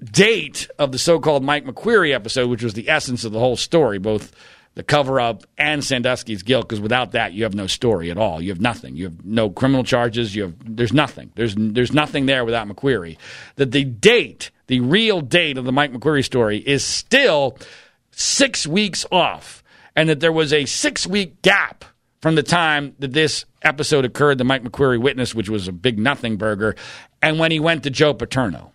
[0.03, 3.99] date of the so-called Mike McQueary episode, which was the essence of the whole story,
[3.99, 4.33] both
[4.75, 8.43] the cover up and Sandusky's guilt, because without that you have no story at all.
[8.43, 8.95] You have nothing.
[8.95, 10.37] You have no criminal charges.
[10.37, 11.33] You have there's nothing.
[11.35, 13.17] There's there's nothing there without McQueary.
[13.57, 17.59] That the date, the real date of the Mike McQueary story, is still
[18.11, 19.65] six weeks off,
[19.97, 21.87] and that there was a six week gap
[22.21, 25.99] from the time that this episode occurred, the Mike McQueary witness, which was a big
[25.99, 26.75] nothing burger,
[27.21, 28.73] and when he went to Joe Paterno,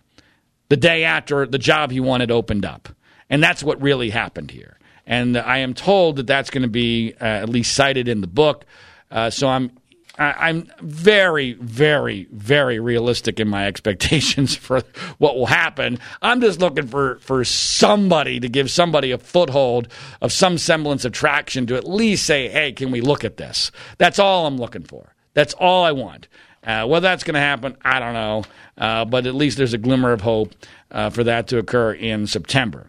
[0.68, 2.88] the day after the job he wanted opened up.
[3.28, 4.78] And that's what really happened here.
[5.06, 8.26] And I am told that that's going to be uh, at least cited in the
[8.26, 8.64] book.
[9.10, 9.70] Uh, so I'm
[10.18, 14.82] I, am very, very, very realistic in my expectations for
[15.18, 15.98] what will happen.
[16.20, 19.88] I'm just looking for, for somebody to give somebody a foothold
[20.20, 23.70] of some semblance of traction to at least say, hey, can we look at this?
[23.98, 25.14] That's all I'm looking for.
[25.34, 26.28] That's all I want.
[26.64, 28.44] Uh, whether that's going to happen, I don't know.
[28.76, 30.54] Uh, but at least there's a glimmer of hope
[30.90, 32.88] uh, for that to occur in September.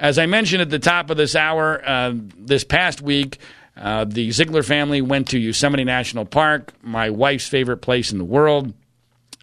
[0.00, 3.38] As I mentioned at the top of this hour, uh, this past week,
[3.78, 8.24] uh, the Ziegler family went to Yosemite National Park, my wife's favorite place in the
[8.24, 8.74] world.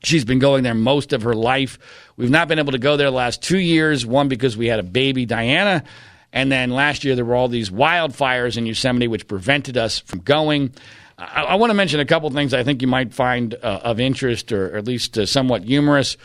[0.03, 1.79] She's been going there most of her life.
[2.17, 4.05] We've not been able to go there the last two years.
[4.05, 5.83] One, because we had a baby, Diana.
[6.31, 10.19] And then last year, there were all these wildfires in Yosemite, which prevented us from
[10.19, 10.73] going.
[11.17, 13.99] I, I want to mention a couple things I think you might find uh, of
[13.99, 16.17] interest or, or at least uh, somewhat humorous.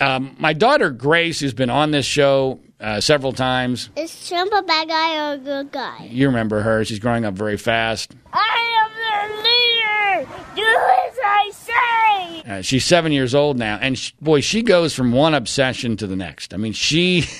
[0.00, 3.90] Um, my daughter Grace, who's been on this show uh, several times.
[3.96, 6.08] Is Trump a bad guy or a good guy?
[6.10, 6.84] You remember her.
[6.84, 8.14] She's growing up very fast.
[8.32, 10.30] I am the leader.
[10.54, 12.42] Do as I say.
[12.50, 13.78] Uh, she's seven years old now.
[13.80, 16.54] And she, boy, she goes from one obsession to the next.
[16.54, 17.24] I mean, she.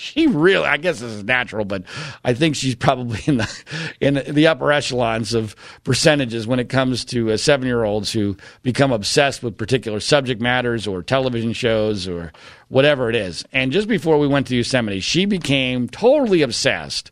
[0.00, 1.84] she really, I guess this is natural, but
[2.24, 3.62] I think she's probably in the
[4.00, 8.36] in the upper echelons of percentages when it comes to uh, seven year olds who
[8.62, 12.32] become obsessed with particular subject matters or television shows or
[12.68, 13.44] whatever it is.
[13.52, 17.10] And just before we went to Yosemite, she became totally obsessed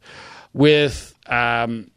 [0.54, 1.90] with um,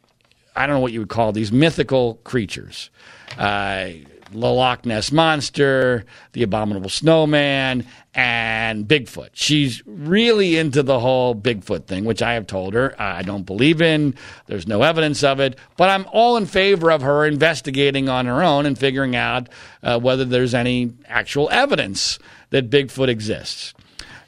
[0.55, 2.89] I don't know what you would call these mythical creatures.
[3.37, 3.91] Uh,
[4.32, 9.29] the Loch Ness Monster, the Abominable Snowman, and Bigfoot.
[9.34, 13.82] She's really into the whole Bigfoot thing, which I have told her I don't believe
[13.82, 14.15] in.
[14.47, 15.57] There's no evidence of it.
[15.77, 19.49] But I'm all in favor of her investigating on her own and figuring out
[19.84, 22.19] uh, whether there's any actual evidence
[22.49, 23.73] that Bigfoot exists.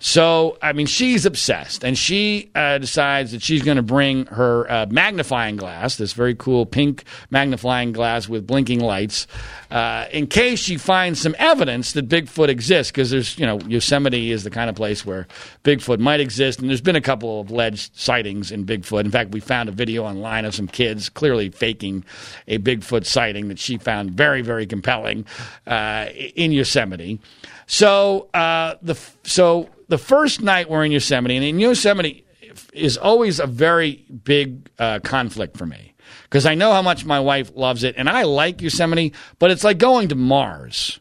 [0.06, 4.70] So, I mean, she's obsessed, and she uh, decides that she's going to bring her
[4.70, 9.28] uh, magnifying glass, this very cool pink magnifying glass with blinking lights,
[9.72, 12.92] uh, in case she finds some evidence that Bigfoot exists.
[12.92, 15.26] Because there's, you know, Yosemite is the kind of place where
[15.64, 19.06] Bigfoot might exist, and there's been a couple of alleged sightings in Bigfoot.
[19.06, 22.04] In fact, we found a video online of some kids clearly faking
[22.50, 25.26] a Bigfoot sighting that she found very, very compelling
[25.66, 27.22] uh, in Yosemite.
[27.68, 32.26] So uh, the so the first night we're in Yosemite, and in Yosemite
[32.74, 37.20] is always a very big uh, conflict for me because I know how much my
[37.20, 41.00] wife loves it, and I like Yosemite, but it's like going to Mars.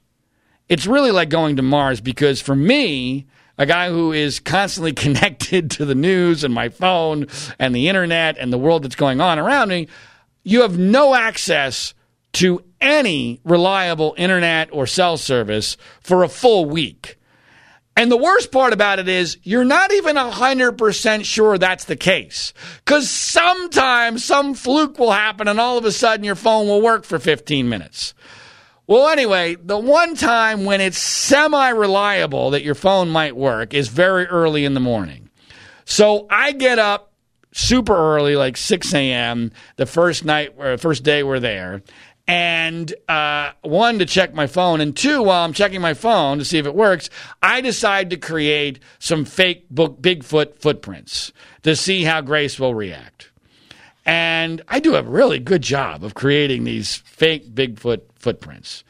[0.69, 5.71] It's really like going to Mars because for me, a guy who is constantly connected
[5.71, 7.29] to the news and my phone
[7.59, 9.89] and the internet and the world that's going on around me,
[10.45, 11.95] you have no access
[12.35, 17.17] to any reliable internet or cell service for a full week.
[17.97, 22.55] And the worst part about it is you're not even 100% sure that's the case.
[22.85, 27.05] Because sometimes some fluke will happen and all of a sudden your phone will work
[27.05, 28.15] for 15 minutes.
[28.87, 33.89] Well, anyway, the one time when it's semi reliable that your phone might work is
[33.89, 35.31] very early in the morning.
[35.85, 37.13] So I get up
[37.53, 41.83] super early, like 6 a.m., the first night, or first day we're there.
[42.29, 44.81] And uh, one, to check my phone.
[44.81, 47.11] And two, while I'm checking my phone to see if it works,
[47.43, 53.31] I decide to create some fake book, Bigfoot footprints to see how Grace will react.
[54.05, 58.85] And I do a really good job of creating these fake Bigfoot footprints.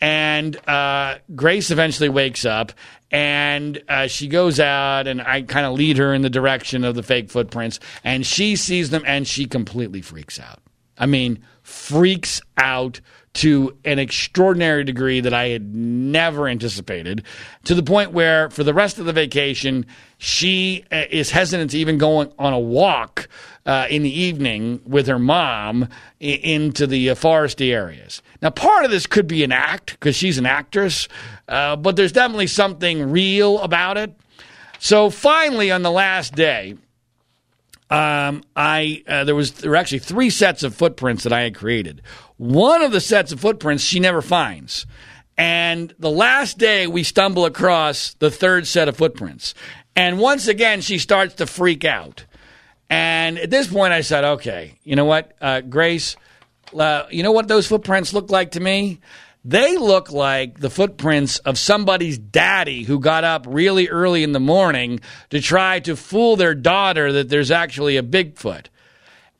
[0.00, 2.72] And uh, Grace eventually wakes up
[3.10, 6.94] and uh, she goes out, and I kind of lead her in the direction of
[6.94, 7.80] the fake footprints.
[8.04, 10.60] And she sees them and she completely freaks out.
[10.98, 13.00] I mean, freaks out
[13.34, 17.22] to an extraordinary degree that I had never anticipated,
[17.64, 21.78] to the point where for the rest of the vacation, she uh, is hesitant to
[21.78, 23.28] even go on a walk
[23.64, 25.88] uh, in the evening with her mom
[26.18, 28.22] into the uh, foresty areas.
[28.42, 31.06] Now, part of this could be an act because she's an actress,
[31.48, 34.18] uh, but there's definitely something real about it.
[34.80, 36.76] So finally, on the last day,
[37.90, 41.54] um, I uh, there was there were actually three sets of footprints that I had
[41.54, 42.02] created.
[42.36, 44.86] One of the sets of footprints she never finds.
[45.38, 49.54] And the last day we stumble across the third set of footprints.
[49.96, 52.24] And once again she starts to freak out.
[52.90, 56.16] And at this point I said, "Okay, you know what, uh, Grace,
[56.78, 59.00] uh, you know what those footprints look like to me?
[59.44, 64.40] They look like the footprints of somebody's daddy who got up really early in the
[64.40, 68.66] morning to try to fool their daughter that there's actually a Bigfoot.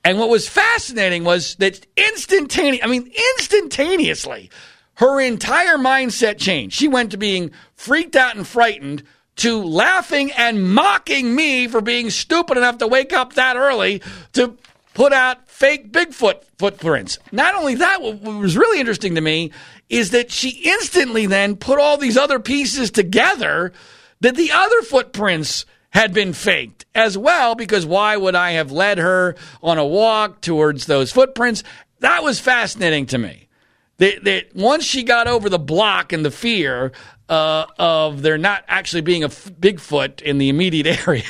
[0.05, 4.51] And what was fascinating was that instantaneously, I mean, instantaneously,
[4.95, 6.77] her entire mindset changed.
[6.77, 9.03] She went to being freaked out and frightened
[9.37, 14.57] to laughing and mocking me for being stupid enough to wake up that early to
[14.95, 17.19] put out fake Bigfoot footprints.
[17.33, 19.51] Not only that, what was really interesting to me
[19.89, 23.73] is that she instantly then put all these other pieces together
[24.21, 28.99] that the other footprints had been faked as well, because why would I have led
[28.99, 31.65] her on a walk towards those footprints?
[31.99, 33.49] That was fascinating to me.
[33.97, 36.93] That, that once she got over the block and the fear
[37.29, 41.25] uh, of there not actually being a f- Bigfoot in the immediate area,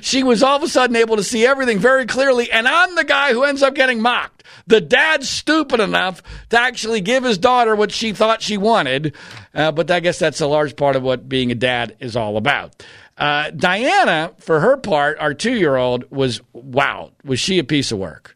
[0.00, 2.50] she was all of a sudden able to see everything very clearly.
[2.50, 4.44] And I'm the guy who ends up getting mocked.
[4.66, 9.14] The dad's stupid enough to actually give his daughter what she thought she wanted.
[9.54, 12.36] Uh, but I guess that's a large part of what being a dad is all
[12.36, 12.82] about.
[13.16, 17.92] Uh, Diana, for her part, our two year old, was wow, was she a piece
[17.92, 18.34] of work?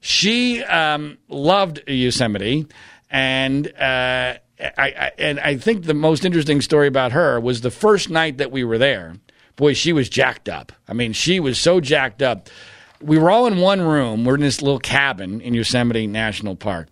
[0.00, 2.66] She um, loved Yosemite,
[3.10, 7.70] and uh, I, I, and I think the most interesting story about her was the
[7.70, 9.14] first night that we were there.
[9.56, 10.72] Boy, she was jacked up.
[10.88, 12.48] I mean, she was so jacked up.
[13.00, 14.24] We were all in one room.
[14.24, 16.88] We're in this little cabin in Yosemite National Park,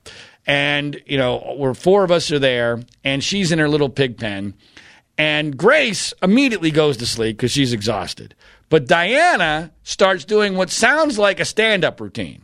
[0.47, 4.17] and you know, we're four of us are there, and she's in her little pig
[4.17, 4.55] pen,
[5.19, 8.35] and Grace immediately goes to sleep because she's exhausted.
[8.69, 12.43] But Diana starts doing what sounds like a stand-up routine.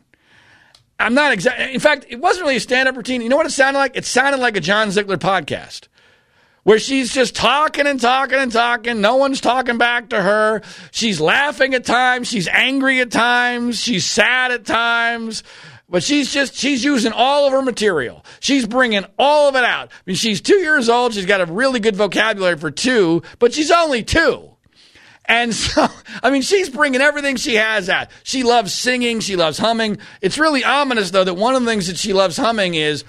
[1.02, 1.74] I'm not exactly.
[1.74, 3.20] In fact, it wasn't really a stand-up routine.
[3.20, 3.96] You know what it sounded like?
[3.96, 5.88] It sounded like a John Ziegler podcast,
[6.62, 9.00] where she's just talking and talking and talking.
[9.00, 10.62] No one's talking back to her.
[10.92, 12.28] She's laughing at times.
[12.28, 13.78] She's angry at times.
[13.78, 15.42] She's sad at times.
[15.88, 18.24] But she's just, she's using all of her material.
[18.40, 19.90] She's bringing all of it out.
[19.90, 21.12] I mean, she's two years old.
[21.12, 24.51] She's got a really good vocabulary for two, but she's only two.
[25.26, 25.86] And so,
[26.22, 28.08] I mean, she's bringing everything she has out.
[28.22, 29.20] She loves singing.
[29.20, 29.98] She loves humming.
[30.20, 33.04] It's really ominous, though, that one of the things that she loves humming is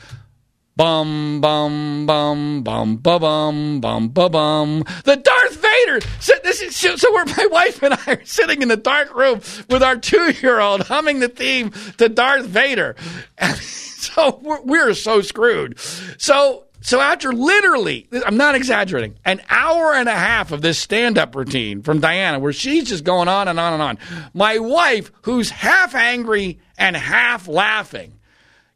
[0.75, 4.83] bum, bum, bum, bum, bum, bum, bum, bum, bum.
[5.03, 6.01] The Darth Vader.
[6.19, 9.41] So, this is, so where my wife and I are sitting in the dark room
[9.69, 12.95] with our two-year-old humming the theme to Darth Vader.
[13.37, 15.79] And so we're, we're so screwed.
[16.17, 21.33] So so after literally, I'm not exaggerating, an hour and a half of this stand-up
[21.33, 23.97] routine from Diana, where she's just going on and on and on,
[24.33, 28.19] my wife, who's half angry and half laughing,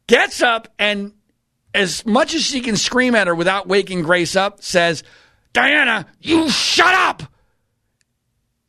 [0.07, 1.11] gets up and,
[1.73, 5.03] as much as she can scream at her without waking Grace up, says,
[5.51, 7.23] Diana, you shut up.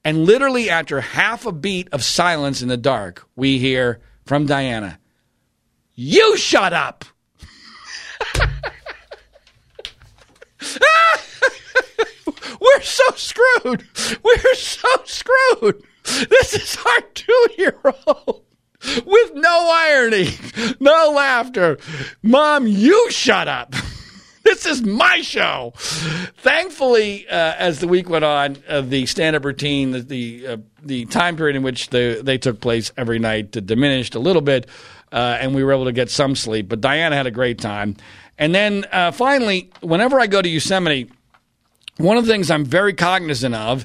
[0.05, 4.99] And literally, after half a beat of silence in the dark, we hear from Diana,
[5.95, 7.05] You shut up.
[12.61, 13.87] We're so screwed.
[14.23, 15.83] We're so screwed.
[16.05, 18.45] This is our two year old
[19.05, 20.31] with no irony,
[20.81, 21.79] no laughter.
[22.23, 23.75] Mom, you shut up.
[24.45, 25.75] This is my show.
[25.77, 31.05] Thankfully, uh, as the week went on, uh, the stand-up routine, the the, uh, the
[31.05, 34.67] time period in which the, they took place every night diminished a little bit,
[35.13, 36.67] uh, and we were able to get some sleep.
[36.67, 37.97] But Diana had a great time.
[38.39, 41.11] And then uh, finally, whenever I go to Yosemite,
[41.97, 43.85] one of the things I'm very cognizant of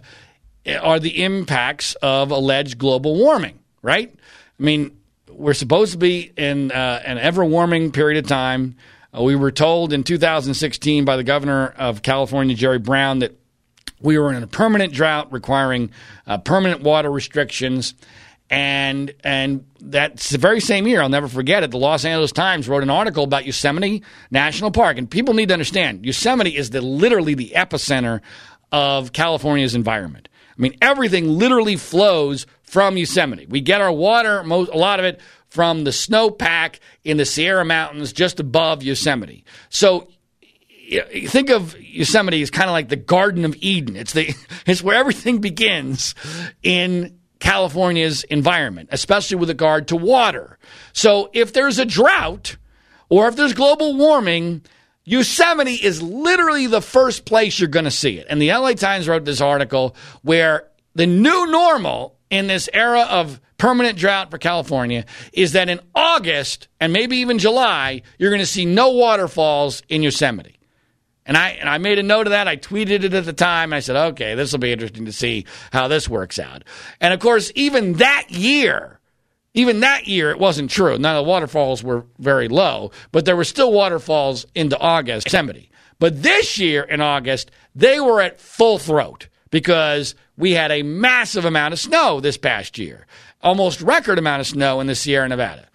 [0.82, 4.14] are the impacts of alleged global warming, right?
[4.60, 4.96] I mean,
[5.28, 8.76] we're supposed to be in uh, an ever warming period of time.
[9.16, 13.34] Uh, we were told in 2016 by the governor of California, Jerry Brown, that
[14.00, 15.92] we were in a permanent drought requiring
[16.28, 17.96] uh, permanent water restrictions.
[18.54, 21.72] And and that's the very same year, I'll never forget it.
[21.72, 25.54] The Los Angeles Times wrote an article about Yosemite National Park, and people need to
[25.54, 28.22] understand Yosemite is the literally the epicenter
[28.72, 30.30] of California's environment.
[30.56, 33.48] I mean, everything literally flows from Yosemite.
[33.48, 37.66] We get our water, most, a lot of it from the snowpack in the Sierra
[37.66, 39.46] Mountains just above Yosemite.
[39.70, 40.10] So
[41.26, 43.96] think of Yosemite as kind of like the Garden of Eden.
[43.96, 44.36] It's the
[44.68, 46.14] it's where everything begins
[46.62, 50.58] in California's environment, especially with regard to water.
[50.94, 52.56] So if there's a drought
[53.10, 54.62] or if there's global warming,
[55.04, 58.28] Yosemite is literally the first place you're going to see it.
[58.30, 63.42] And the LA Times wrote this article where the new normal in this era of
[63.58, 68.46] permanent drought for California is that in August and maybe even July, you're going to
[68.46, 70.60] see no waterfalls in Yosemite.
[71.26, 72.48] And I and I made a note of that.
[72.48, 73.72] I tweeted it at the time.
[73.72, 76.64] I said, "Okay, this will be interesting to see how this works out."
[77.00, 79.00] And of course, even that year,
[79.54, 80.98] even that year, it wasn't true.
[80.98, 85.70] Now the waterfalls were very low, but there were still waterfalls into August, Yosemite.
[86.00, 91.46] But this year in August, they were at full throat because we had a massive
[91.46, 93.06] amount of snow this past year,
[93.42, 95.68] almost record amount of snow in the Sierra Nevada.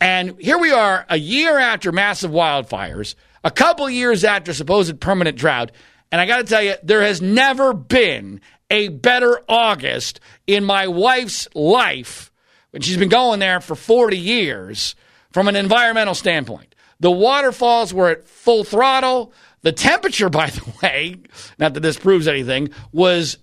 [0.00, 3.14] And here we are a year after massive wildfires,
[3.44, 5.72] a couple years after supposed permanent drought.
[6.12, 10.88] And I got to tell you, there has never been a better August in my
[10.88, 12.30] wife's life
[12.70, 14.94] when she's been going there for 40 years
[15.32, 16.74] from an environmental standpoint.
[17.00, 19.32] The waterfalls were at full throttle.
[19.62, 21.16] The temperature, by the way,
[21.58, 23.38] not that this proves anything, was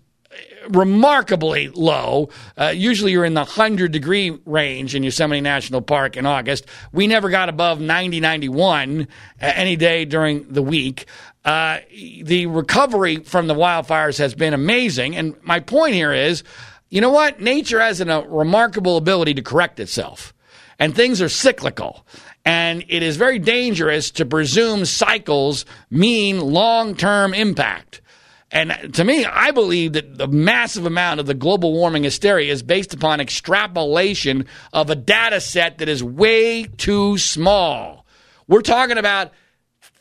[0.70, 2.30] remarkably low.
[2.58, 6.66] Uh, usually you're in the 100 degree range in Yosemite National Park in August.
[6.92, 9.06] We never got above 90, 91 uh,
[9.40, 11.06] any day during the week.
[11.46, 11.80] Uh,
[12.24, 15.16] the recovery from the wildfires has been amazing.
[15.16, 16.44] And my point here is
[16.90, 17.42] you know what?
[17.42, 20.34] Nature has a remarkable ability to correct itself,
[20.80, 22.06] and things are cyclical.
[22.46, 28.02] And it is very dangerous to presume cycles mean long term impact.
[28.50, 32.64] And to me, I believe that the massive amount of the global warming hysteria is
[32.64, 38.06] based upon extrapolation of a data set that is way too small.
[38.48, 39.34] We're talking about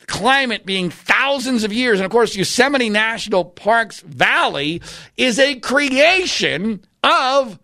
[0.07, 1.99] climate being thousands of years.
[1.99, 4.81] And of course, Yosemite National Park's valley
[5.17, 7.59] is a creation of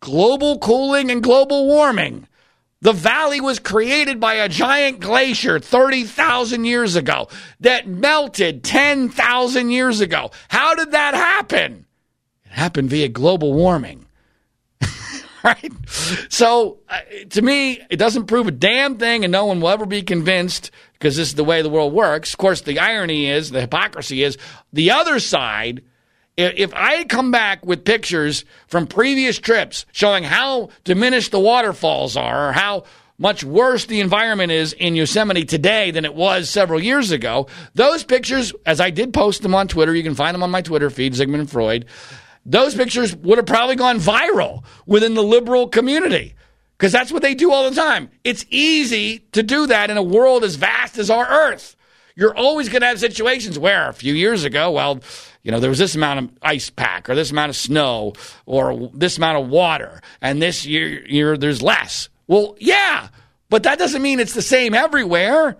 [0.00, 2.26] global cooling and global warming.
[2.84, 7.28] The valley was created by a giant glacier 30,000 years ago
[7.60, 10.30] that melted 10,000 years ago.
[10.48, 11.86] How did that happen?
[12.44, 14.04] It happened via global warming.
[15.42, 15.72] right?
[16.28, 19.86] So, uh, to me, it doesn't prove a damn thing, and no one will ever
[19.86, 22.34] be convinced because this is the way the world works.
[22.34, 24.36] Of course, the irony is, the hypocrisy is,
[24.74, 25.80] the other side
[26.36, 32.16] if I had come back with pictures from previous trips showing how diminished the waterfalls
[32.16, 32.84] are or how
[33.18, 38.02] much worse the environment is in Yosemite today than it was several years ago, those
[38.02, 40.90] pictures, as I did post them on Twitter, you can find them on my Twitter
[40.90, 41.86] feed, Zygmunt and Freud,
[42.44, 46.34] those pictures would have probably gone viral within the liberal community
[46.76, 48.10] because that's what they do all the time.
[48.24, 51.76] It's easy to do that in a world as vast as our Earth.
[52.16, 55.00] You're always going to have situations where a few years ago, well,
[55.44, 58.14] you know, there was this amount of ice pack or this amount of snow
[58.46, 62.08] or this amount of water, and this year, year there's less.
[62.26, 63.08] Well, yeah,
[63.50, 65.58] but that doesn't mean it's the same everywhere.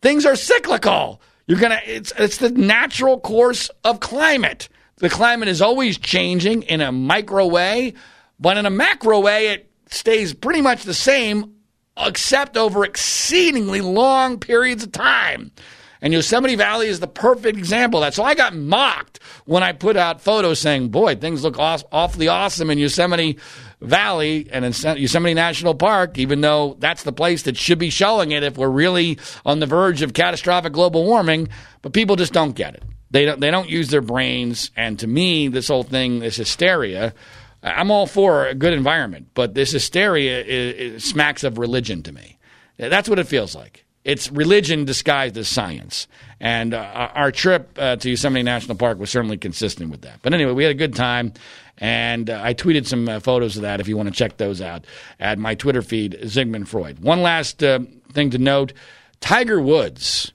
[0.00, 1.20] Things are cyclical.
[1.46, 4.68] You're gonna it's it's the natural course of climate.
[4.96, 7.94] The climate is always changing in a micro way,
[8.38, 11.56] but in a macro way, it stays pretty much the same,
[11.96, 15.52] except over exceedingly long periods of time.
[16.02, 18.00] And Yosemite Valley is the perfect example.
[18.00, 21.78] That's so I got mocked when I put out photos saying, "Boy, things look aw-
[21.92, 23.38] awfully awesome in Yosemite
[23.80, 28.32] Valley and in Yosemite National Park." Even though that's the place that should be showing
[28.32, 31.48] it if we're really on the verge of catastrophic global warming,
[31.82, 32.82] but people just don't get it.
[33.10, 33.40] They don't.
[33.40, 34.70] They don't use their brains.
[34.76, 37.12] And to me, this whole thing, this hysteria.
[37.62, 42.38] I'm all for a good environment, but this hysteria is smacks of religion to me.
[42.78, 43.84] That's what it feels like.
[44.04, 46.06] It's religion disguised as science.
[46.40, 50.20] And uh, our trip uh, to Yosemite National Park was certainly consistent with that.
[50.22, 51.34] But anyway, we had a good time.
[51.78, 54.60] And uh, I tweeted some uh, photos of that if you want to check those
[54.60, 54.86] out
[55.18, 57.00] at my Twitter feed, ZigManFreud.
[57.00, 57.80] One last uh,
[58.12, 58.72] thing to note
[59.20, 60.32] Tiger Woods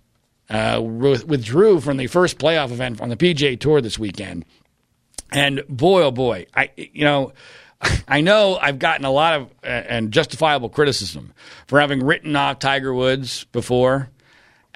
[0.49, 4.45] uh, withdrew from the first playoff event on the PGA Tour this weekend.
[5.31, 7.33] And boy, oh boy, I, you know,
[8.07, 11.33] I know I've gotten a lot of uh, and justifiable criticism
[11.67, 14.09] for having written off Tiger Woods before.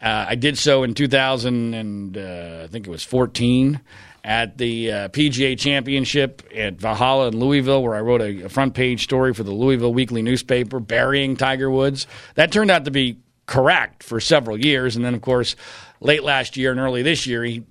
[0.02, 3.82] Uh, I did so in 2000 and uh, I think it was 14
[4.24, 8.74] at the uh, PGA Championship at Valhalla in Louisville, where I wrote a, a front
[8.74, 12.08] page story for the Louisville Weekly newspaper burying Tiger Woods.
[12.36, 15.56] That turned out to be correct for several years, and then of course,
[16.00, 17.64] late last year and early this year, he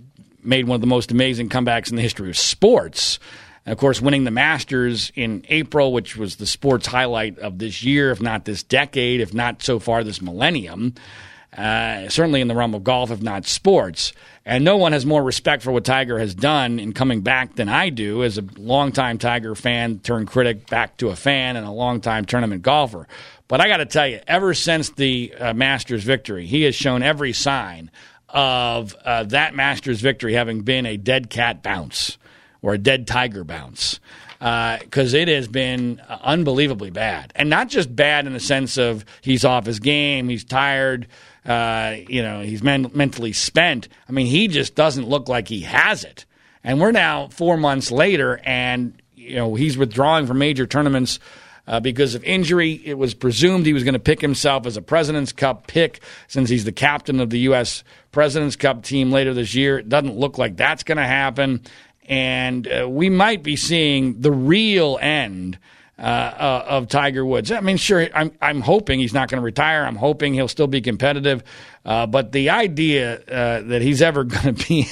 [0.43, 3.19] made one of the most amazing comebacks in the history of sports
[3.69, 7.85] and of course, winning the Masters in April, which was the sports highlight of this
[7.85, 10.95] year, if not this decade, if not so far this millennium.
[11.55, 14.15] Uh, certainly in the realm of golf, if not sports.
[14.47, 17.69] And no one has more respect for what Tiger has done in coming back than
[17.69, 21.71] I do as a longtime Tiger fan turned critic back to a fan and a
[21.71, 23.07] longtime tournament golfer.
[23.49, 27.03] But I got to tell you, ever since the uh, Masters victory, he has shown
[27.03, 27.91] every sign
[28.31, 32.17] of uh, that Masters victory having been a dead cat bounce
[32.63, 34.01] or a dead tiger bounce
[34.39, 39.05] because uh, it has been unbelievably bad, and not just bad in the sense of
[39.21, 41.09] he's off his game, he's tired,
[41.45, 43.89] uh, you know, he's men- mentally spent.
[44.09, 46.25] I mean, he just doesn't look like he has it.
[46.63, 51.19] And we're now four months later, and you know he's withdrawing from major tournaments.
[51.67, 52.81] Uh, because of injury.
[52.83, 56.49] It was presumed he was going to pick himself as a President's Cup pick since
[56.49, 57.85] he's the captain of the U.S.
[58.11, 59.79] President's Cup team later this year.
[59.79, 61.61] It doesn't look like that's going to happen
[62.09, 65.59] and uh, we might be seeing the real end
[65.99, 67.53] uh, uh, of Tiger Woods.
[67.53, 69.85] I mean, sure, I'm, I'm hoping he's not going to retire.
[69.85, 71.43] I'm hoping he'll still be competitive.
[71.89, 74.87] Uh, but the idea uh, that he's ever going to be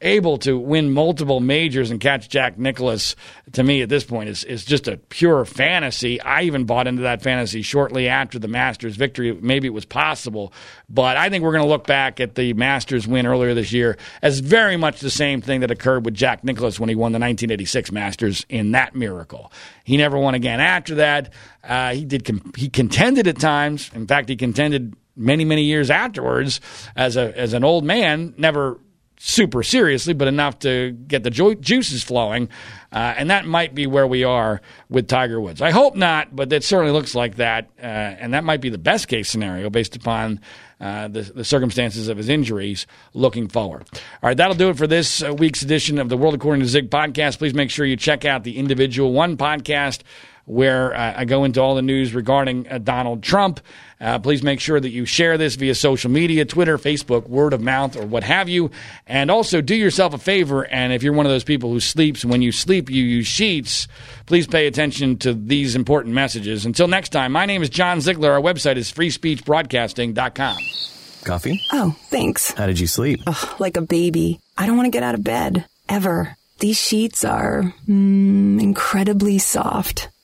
[0.00, 3.14] able to win multiple majors and catch Jack Nicklaus,
[3.52, 6.18] to me at this point, is, is just a pure fantasy.
[6.18, 9.34] I even bought into that fantasy shortly after the Masters victory.
[9.34, 10.54] Maybe it was possible.
[10.88, 13.98] But I think we're going to look back at the Masters win earlier this year
[14.22, 17.18] as very much the same thing that occurred with Jack Nicklaus when he won the
[17.18, 19.52] 1986 Masters in that miracle.
[19.84, 21.34] He never won again after that.
[21.62, 22.24] Uh, he did.
[22.24, 23.90] Com- he contended at times.
[23.94, 26.60] In fact, he contended many many years afterwards
[26.96, 28.80] as a as an old man, never
[29.22, 32.48] super seriously, but enough to get the ju- juices flowing.
[32.90, 35.60] Uh, and that might be where we are with Tiger Woods.
[35.60, 37.68] I hope not, but it certainly looks like that.
[37.78, 40.40] Uh, and that might be the best case scenario based upon
[40.80, 43.84] uh, the, the, circumstances of his injuries looking forward.
[43.92, 46.68] All right, that'll do it for this uh, week's edition of the World According to
[46.68, 47.36] Zig podcast.
[47.36, 50.00] Please make sure you check out the Individual One podcast
[50.50, 53.60] where uh, I go into all the news regarding uh, Donald Trump.
[54.00, 57.60] Uh, please make sure that you share this via social media, Twitter, Facebook, word of
[57.60, 58.70] mouth, or what have you.
[59.06, 60.66] And also do yourself a favor.
[60.66, 63.86] And if you're one of those people who sleeps, when you sleep, you use sheets,
[64.26, 66.66] please pay attention to these important messages.
[66.66, 68.32] Until next time, my name is John Ziegler.
[68.32, 70.56] Our website is freespeechbroadcasting.com.
[71.24, 71.60] Coffee?
[71.72, 72.52] Oh, thanks.
[72.52, 73.20] How did you sleep?
[73.26, 74.40] Ugh, like a baby.
[74.56, 75.66] I don't want to get out of bed.
[75.88, 76.36] Ever.
[76.60, 80.08] These sheets are mm, incredibly soft.